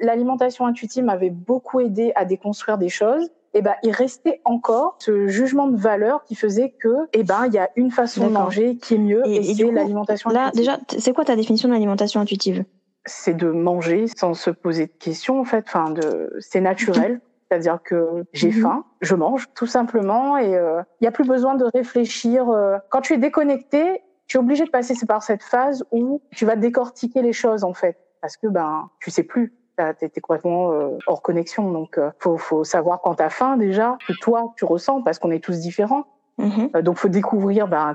[0.01, 5.27] l'alimentation intuitive m'avait beaucoup aidé à déconstruire des choses, eh ben, il restait encore ce
[5.27, 8.77] jugement de valeur qui faisait que, eh ben, il y a une façon de manger
[8.77, 12.63] qui est mieux et, c'est l'alimentation Là, déjà, c'est quoi ta définition de l'alimentation intuitive?
[13.05, 15.65] C'est de manger sans se poser de questions, en fait.
[15.67, 17.21] Enfin, de, c'est naturel.
[17.49, 18.61] C'est-à-dire que j'ai mhm.
[18.61, 22.47] faim, je mange tout simplement et euh, il n'y a plus besoin de réfléchir.
[22.49, 26.45] Euh, quand tu es déconnecté, tu es obligé de passer par cette phase où tu
[26.45, 29.55] vas décortiquer les choses en fait, parce que ben tu sais plus
[29.93, 31.71] t'es complètement euh, hors connexion.
[31.71, 35.31] Donc, euh, faut, faut savoir quand t'as faim déjà, que toi tu ressens, parce qu'on
[35.31, 36.05] est tous différents.
[36.39, 37.93] Euh, donc, faut découvrir ben,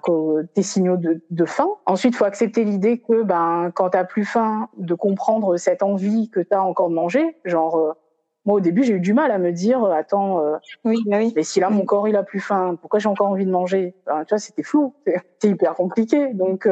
[0.55, 1.68] tes signaux de, de faim.
[1.87, 6.41] Ensuite, faut accepter l'idée que ben, quand t'as plus faim, de comprendre cette envie que
[6.41, 7.39] t'as encore de manger.
[7.47, 7.93] Genre, euh,
[8.45, 10.43] moi au début, j'ai eu du mal à me dire, attends,
[10.85, 11.32] oui, bah oui.
[11.35, 13.95] mais si là mon corps il a plus faim, pourquoi j'ai encore envie de manger?
[14.05, 14.93] Ben, Tu vois, c'était flou,
[15.39, 16.35] c'est hyper compliqué.
[16.35, 16.68] Donc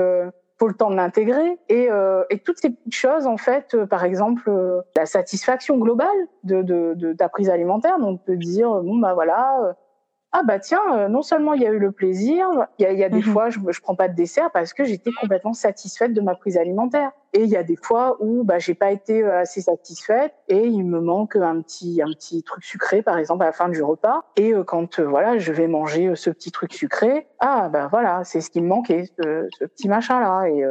[0.62, 1.58] faut le temps de l'intégrer.
[1.68, 5.76] Et, euh, et toutes ces petites choses en fait euh, par exemple euh, la satisfaction
[5.76, 6.06] globale
[6.44, 7.98] de, de, ta prise alimentaire.
[7.98, 9.72] Donc de dire bon bah voilà euh,
[10.34, 12.46] ah bah tiens euh, non seulement il y a eu le plaisir
[12.78, 13.22] il y a, y a des Mhm.
[13.22, 16.56] fois je, je prends pas de dessert parce que j'étais complètement satisfaite de ma prise
[16.56, 17.10] alimentaire.
[17.34, 20.66] Et il y a des fois où bah j'ai pas été euh, assez satisfaite et
[20.66, 23.82] il me manque un petit un petit truc sucré par exemple à la fin du
[23.82, 24.22] repas.
[24.36, 28.24] Et euh, quand euh, voilà je vais manger ce petit truc sucré ah bah voilà
[28.24, 30.62] c'est ce qui me manquait ce, ce petit machin là et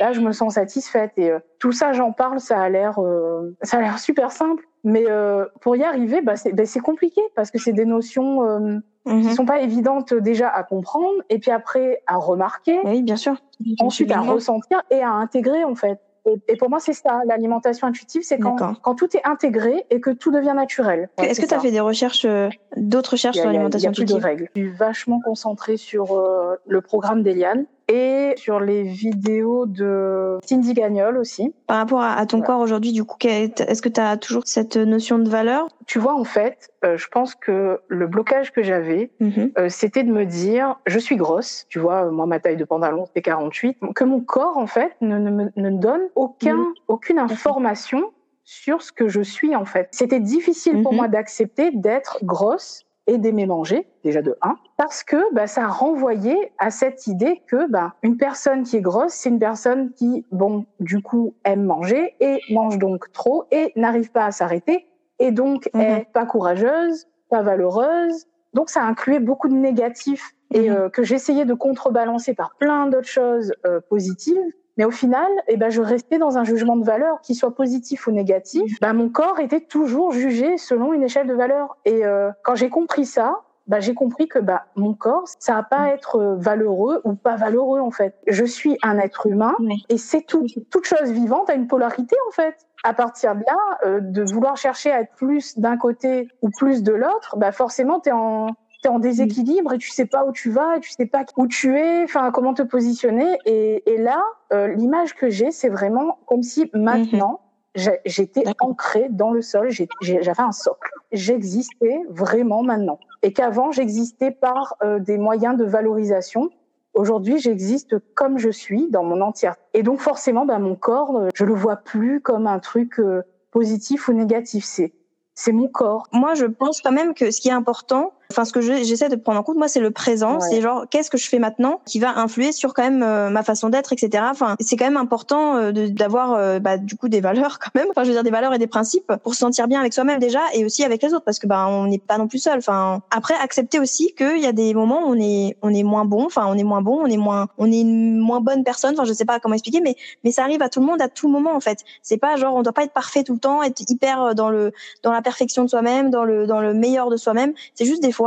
[0.00, 3.54] là je me sens satisfaite et euh, tout ça j'en parle ça a l'air euh,
[3.62, 7.20] ça a l'air super simple mais euh, pour y arriver bah c'est bah, c'est compliqué
[7.36, 9.20] parce que c'est des notions euh, Mhm.
[9.20, 13.34] qui sont pas évidentes déjà à comprendre et puis après à remarquer Oui, bien sûr.
[13.78, 15.98] ensuite à ressentir et à intégrer en fait.
[16.24, 20.00] Et, et pour moi, c'est ça, l'alimentation intuitive, c'est quand, quand tout est intégré et
[20.00, 21.10] que tout devient naturel.
[21.18, 23.92] Ouais, Est-ce que tu as fait des recherches, euh, d'autres recherches a- sur l'alimentation Il
[23.92, 24.48] y a plus de intuitive règles.
[24.56, 30.74] Je suis vachement concentrée sur euh, le programme d'Eliane et sur les vidéos de Cindy
[30.74, 31.54] Gagnol aussi.
[31.66, 32.44] Par rapport à, ton Ouais.
[32.46, 35.68] corps aujourd'hui, du coup, est-ce que tu as toujours cette notion de valeur?
[35.86, 39.52] Tu vois, en fait, euh, je pense que le blocage que j'avais, Mhm.
[39.58, 42.64] euh, c'était de me dire, je suis grosse, tu vois, euh, moi ma taille de
[42.64, 46.56] pantalon c'est 48, que mon corps en fait ne, ne me ne me donne aucun,
[46.56, 46.74] Mhm.
[46.88, 48.10] aucune information
[48.44, 49.88] sur ce que je suis en fait.
[49.92, 50.96] C'était difficile pour Mhm.
[50.98, 56.52] moi d'accepter d'être grosse et d'aimer manger, déjà de 1, parce que bah, ça renvoyait
[56.58, 60.64] à cette idée que bah, une personne qui est grosse, c'est une personne qui, bon,
[60.80, 64.86] du coup, aime manger et mange donc trop et n'arrive pas à s'arrêter
[65.18, 65.80] et donc Mhm.
[65.82, 68.26] est pas courageuse, pas valeureuse.
[68.54, 70.76] Donc ça incluait beaucoup de négatifs et Mhm.
[70.76, 74.52] euh, que j'essayais de contrebalancer par plein d'autres choses euh, positives.
[74.76, 78.06] Mais au final, eh ben, je restais dans un jugement de valeur, qu'il soit positif
[78.06, 78.80] ou négatif.
[78.80, 81.76] Ben, mon corps était toujours jugé selon une échelle de valeur.
[81.84, 85.62] Et euh, quand j'ai compris ça, bah, j'ai compris que bah, mon corps, ça va
[85.62, 88.14] pas être valeureux ou pas valeureux en fait.
[88.26, 89.54] Je suis un être humain
[89.88, 90.46] et c'est tout.
[90.70, 92.56] Toute chose vivante a une polarité en fait.
[92.82, 96.82] À partir de là, euh, de vouloir chercher à être plus d'un côté ou plus
[96.82, 98.48] de l'autre, bah forcément t'es en
[98.84, 101.46] t'es en déséquilibre et tu sais pas où tu vas, et tu sais pas où
[101.46, 103.38] tu es, enfin comment te positionner.
[103.46, 104.22] Et, et là,
[104.52, 107.40] euh, l'image que j'ai, c'est vraiment comme si maintenant
[107.74, 109.70] j'ai- j'étais ancrée dans le sol,
[110.02, 110.90] j'avais un socle.
[111.12, 112.98] J'existais vraiment maintenant.
[113.22, 116.50] Et qu'avant, j'existais par euh, des moyens de valorisation.
[116.92, 119.62] Aujourd'hui, j'existe comme je suis, dans mon entièreté.
[119.72, 123.22] Et donc, forcément, ben, mon corps, euh, je le vois plus comme un truc euh,
[123.50, 124.64] positif ou négatif.
[124.64, 124.92] C'est,
[125.34, 126.06] c'est mon corps.
[126.12, 129.08] Moi, je pense quand même que ce qui est important, enfin ce que je- j'essaie
[129.08, 130.34] de prendre en compte, moi, c'est le présent.
[130.38, 130.46] Ouais.
[130.50, 133.42] C'est genre qu'est-ce que je fais maintenant qui va influer sur quand même euh, ma
[133.42, 134.24] façon d'être, etc.
[134.30, 137.70] Enfin, c'est quand même important euh, de- d'avoir euh, bah, du coup des valeurs quand
[137.74, 137.86] même.
[137.90, 140.18] Enfin, je veux dire des valeurs et des principes pour se sentir bien avec soi-même
[140.18, 142.58] déjà et aussi avec les autres parce que bah on n'est pas non plus seul.
[142.58, 146.04] Enfin, après accepter aussi qu'il y a des moments où on est on est moins
[146.04, 146.24] bon.
[146.26, 148.94] Enfin, on est moins bon, on est moins on est une moins bonne personne.
[148.94, 151.08] Enfin, je sais pas comment expliquer, mais mais ça arrive à tout le monde à
[151.08, 151.80] tout moment en fait.
[152.02, 154.50] C'est pas genre on doit pas être parfait tout le temps, être hyper euh, dans
[154.50, 154.72] le
[155.02, 157.52] dans la perfection de soi-même, dans le dans le meilleur de soi-même.
[157.74, 158.23] C'est juste des fois,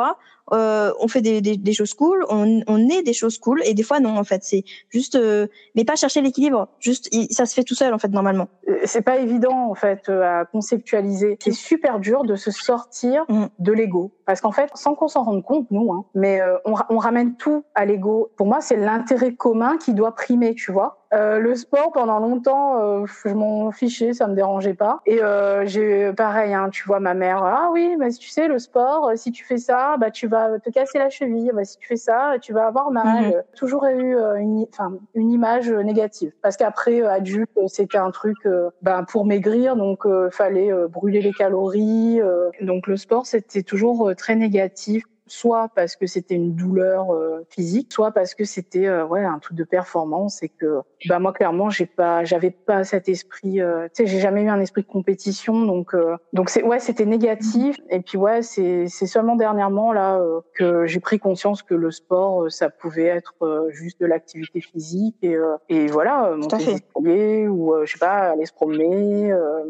[0.53, 3.73] euh, on fait des, des, des choses cool, on, on est des choses cool, et
[3.73, 4.43] des fois non en fait.
[4.43, 6.69] C'est juste, euh, mais pas chercher l'équilibre.
[6.79, 8.47] Juste, ça se fait tout seul en fait normalement.
[8.69, 11.37] Euh, C'est pas évident, en fait, euh, à conceptualiser.
[11.41, 13.45] C'est super dur de se sortir Mm.
[13.59, 14.11] de l'ego.
[14.25, 17.35] Parce qu'en fait, sans qu'on s'en rende compte, nous, hein, mais euh, on, on ramène
[17.35, 18.31] tout à l'ego.
[18.37, 21.06] Pour moi, c'est l'intérêt commun qui doit primer, tu vois.
[21.13, 24.99] Euh, le sport, pendant longtemps, euh, je m'en fichais, ça me dérangeait pas.
[25.05, 28.59] Et euh, j'ai pareil, hein, tu vois, ma mère, ah oui, mais tu sais, le
[28.59, 31.51] sport, euh, si tu fais ça, bah tu vas te casser la cheville.
[31.53, 33.25] Bah, si tu fais ça, tu vas avoir mal.
[33.27, 33.31] Mhm.
[33.35, 36.31] Euh, Toujours eu euh, une, enfin, une image négative.
[36.41, 38.37] Parce qu'après, adulte, c'était un truc,
[38.81, 42.19] ben, pour maigrir, donc euh, fallait brûler les calories.
[42.21, 42.49] euh.
[42.61, 47.91] donc le sport, c'était toujours très négatif soit parce que c'était une douleur euh, physique,
[47.91, 51.69] soit parce que c'était euh, ouais un truc de performance et que bah moi clairement
[51.69, 54.87] j'ai pas j'avais pas cet esprit euh, tu sais j'ai jamais eu un esprit de
[54.87, 57.77] compétition donc euh, donc c'est ouais c'était négatif.
[57.89, 61.91] Et puis ouais c'est c'est seulement dernièrement là euh, que j'ai pris conscience que le
[61.91, 66.37] sport euh, ça pouvait être euh, juste de l'activité physique et euh, et voilà euh,
[66.37, 69.63] monter escaliers ou euh, je sais pas aller se promener euh,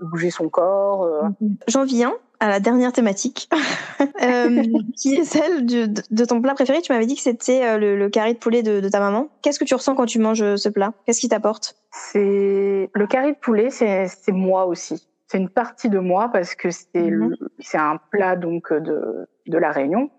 [0.00, 1.22] bouger son corps euh,
[1.68, 3.50] J'en viens à la dernière thématique,
[4.22, 4.62] euh,
[4.96, 6.80] qui est celle du- de, de ton plat préféré.
[6.82, 9.28] Tu m'avais dit que c'était euh, le, le carré de poulet de, de ta maman.
[9.42, 10.92] Qu'est-ce que tu ressens quand tu manges ce plat?
[11.04, 11.76] Qu'est-ce qui t'apporte?
[11.92, 15.06] C'est le carré de poulet, c'est c'est moi aussi.
[15.26, 17.10] C'est une partie de moi parce que c'est Mhm.
[17.30, 20.10] le- c'est un plat donc de de la Réunion.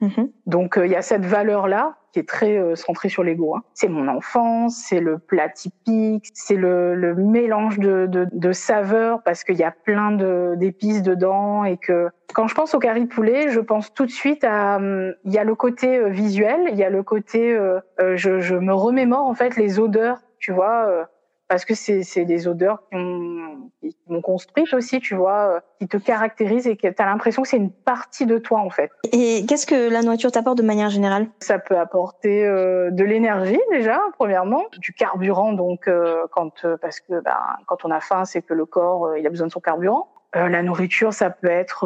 [0.00, 0.30] Mhm.
[0.46, 3.54] Donc euh, il y a cette valeur là qui est très euh, centré sur l'ego.
[3.54, 3.62] Hein.
[3.74, 9.22] C'est mon enfance, c'est le plat typique, c'est le, le, mélange de, de, de saveurs
[9.22, 10.12] parce qu'il y a plein
[10.56, 14.10] d'épices dedans et que quand je pense au curry de poulet, je pense tout de
[14.10, 17.52] suite à hum, il y a le côté euh, visuel, il y a le côté
[17.52, 17.80] euh,
[18.16, 21.06] je, je me remémore en fait les odeurs, tu vois
[21.50, 26.68] parce que c'est des odeurs qui m'ont construite aussi, tu vois, euh, qui te caractérisent
[26.68, 28.92] et que tu as l'impression que c'est une partie de toi en fait.
[29.12, 31.26] Et qu'est-ce que la nourriture t'apporte de manière générale?
[31.40, 37.20] Ça peut apporter euh, de l'énergie déjà, premièrement, du carburant donc euh, quand parce que
[37.20, 37.36] ben,
[37.66, 40.08] quand on a faim, c'est que le corps il a besoin de son carburant.
[40.34, 41.84] la nourriture, ça peut être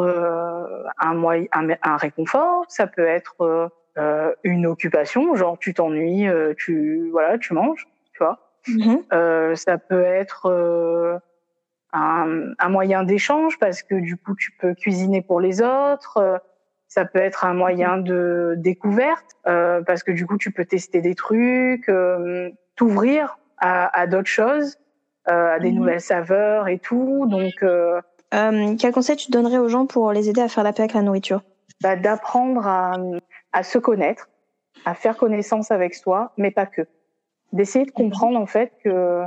[0.99, 3.71] un, moyen, un, un, réconfort, ça peut être
[4.43, 8.44] une occupation, genre tu t'ennuies, tu voilà, tu manges, tu vois.
[8.67, 9.03] Mhm.
[9.13, 11.17] Euh, ça peut être euh,
[11.93, 16.17] un, un, moyen d'échange parce que du coup tu peux cuisiner pour les autres.
[16.17, 16.37] Euh,
[16.87, 21.01] ça peut être un moyen de découverte euh, parce que du coup tu peux tester
[21.01, 24.77] des trucs, euh, t'ouvrir à, à d'autres choses,
[25.25, 25.77] à des mhm.
[25.77, 27.25] nouvelles saveurs et tout.
[27.27, 27.53] Donc,
[28.79, 31.01] quel conseil tu donnerais aux gens pour les aider à faire la paix avec la
[31.01, 31.41] nourriture?
[31.81, 32.97] bah, D'apprendre à,
[33.53, 34.29] à se connaître,
[34.85, 36.85] à faire connaissance avec soi, mais pas que
[37.53, 39.23] d'essayer de comprendre en fait que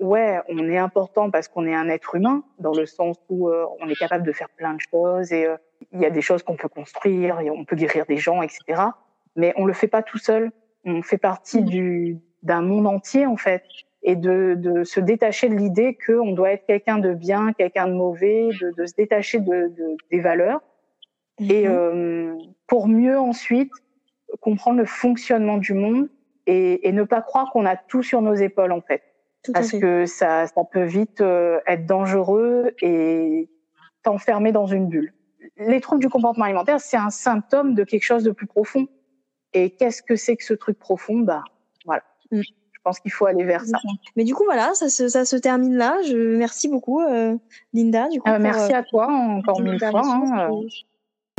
[0.00, 3.66] ouais, on est important parce qu'on est un être humain dans le sens où euh,
[3.80, 5.56] on est capable de faire plein de choses et euh,
[5.92, 8.82] il y a des choses qu'on peut construire et on peut guérir des gens, etc.
[9.36, 10.50] Mais on le fait pas tout seul.
[10.84, 13.62] On fait partie du d'un monde entier en fait
[14.02, 17.92] et de, de se détacher de l'idée qu'on doit être quelqu'un de bien, quelqu'un de
[17.92, 20.62] mauvais, de, de se détacher de, de, des valeurs
[21.40, 21.74] et mhm.
[21.74, 22.34] euh,
[22.66, 23.72] pour mieux ensuite
[24.40, 26.08] comprendre le fonctionnement du monde
[26.46, 29.02] et, et ne pas croire qu'on a tout sur nos épaules en fait,
[29.52, 33.48] parce que ça, ça peut vite euh, être dangereux et
[34.02, 35.12] t'enfermer dans une bulle.
[35.56, 38.88] Les troubles du comportement alimentaire, c'est un symptôme de quelque chose de plus profond.
[39.52, 41.18] Et qu'est-ce que c'est que ce truc profond?
[41.18, 41.42] Bah
[41.84, 42.02] voilà.
[42.30, 42.40] Mm.
[42.42, 43.76] Je pense qu'il faut aller vers ça.
[44.16, 45.98] Mais du coup, voilà, ça se, ça se termine là.
[46.06, 47.36] Je merci beaucoup, euh,
[47.74, 48.08] Linda.
[48.08, 50.00] Du coup, euh, merci à toi encore mille fois.
[50.02, 50.48] Hein,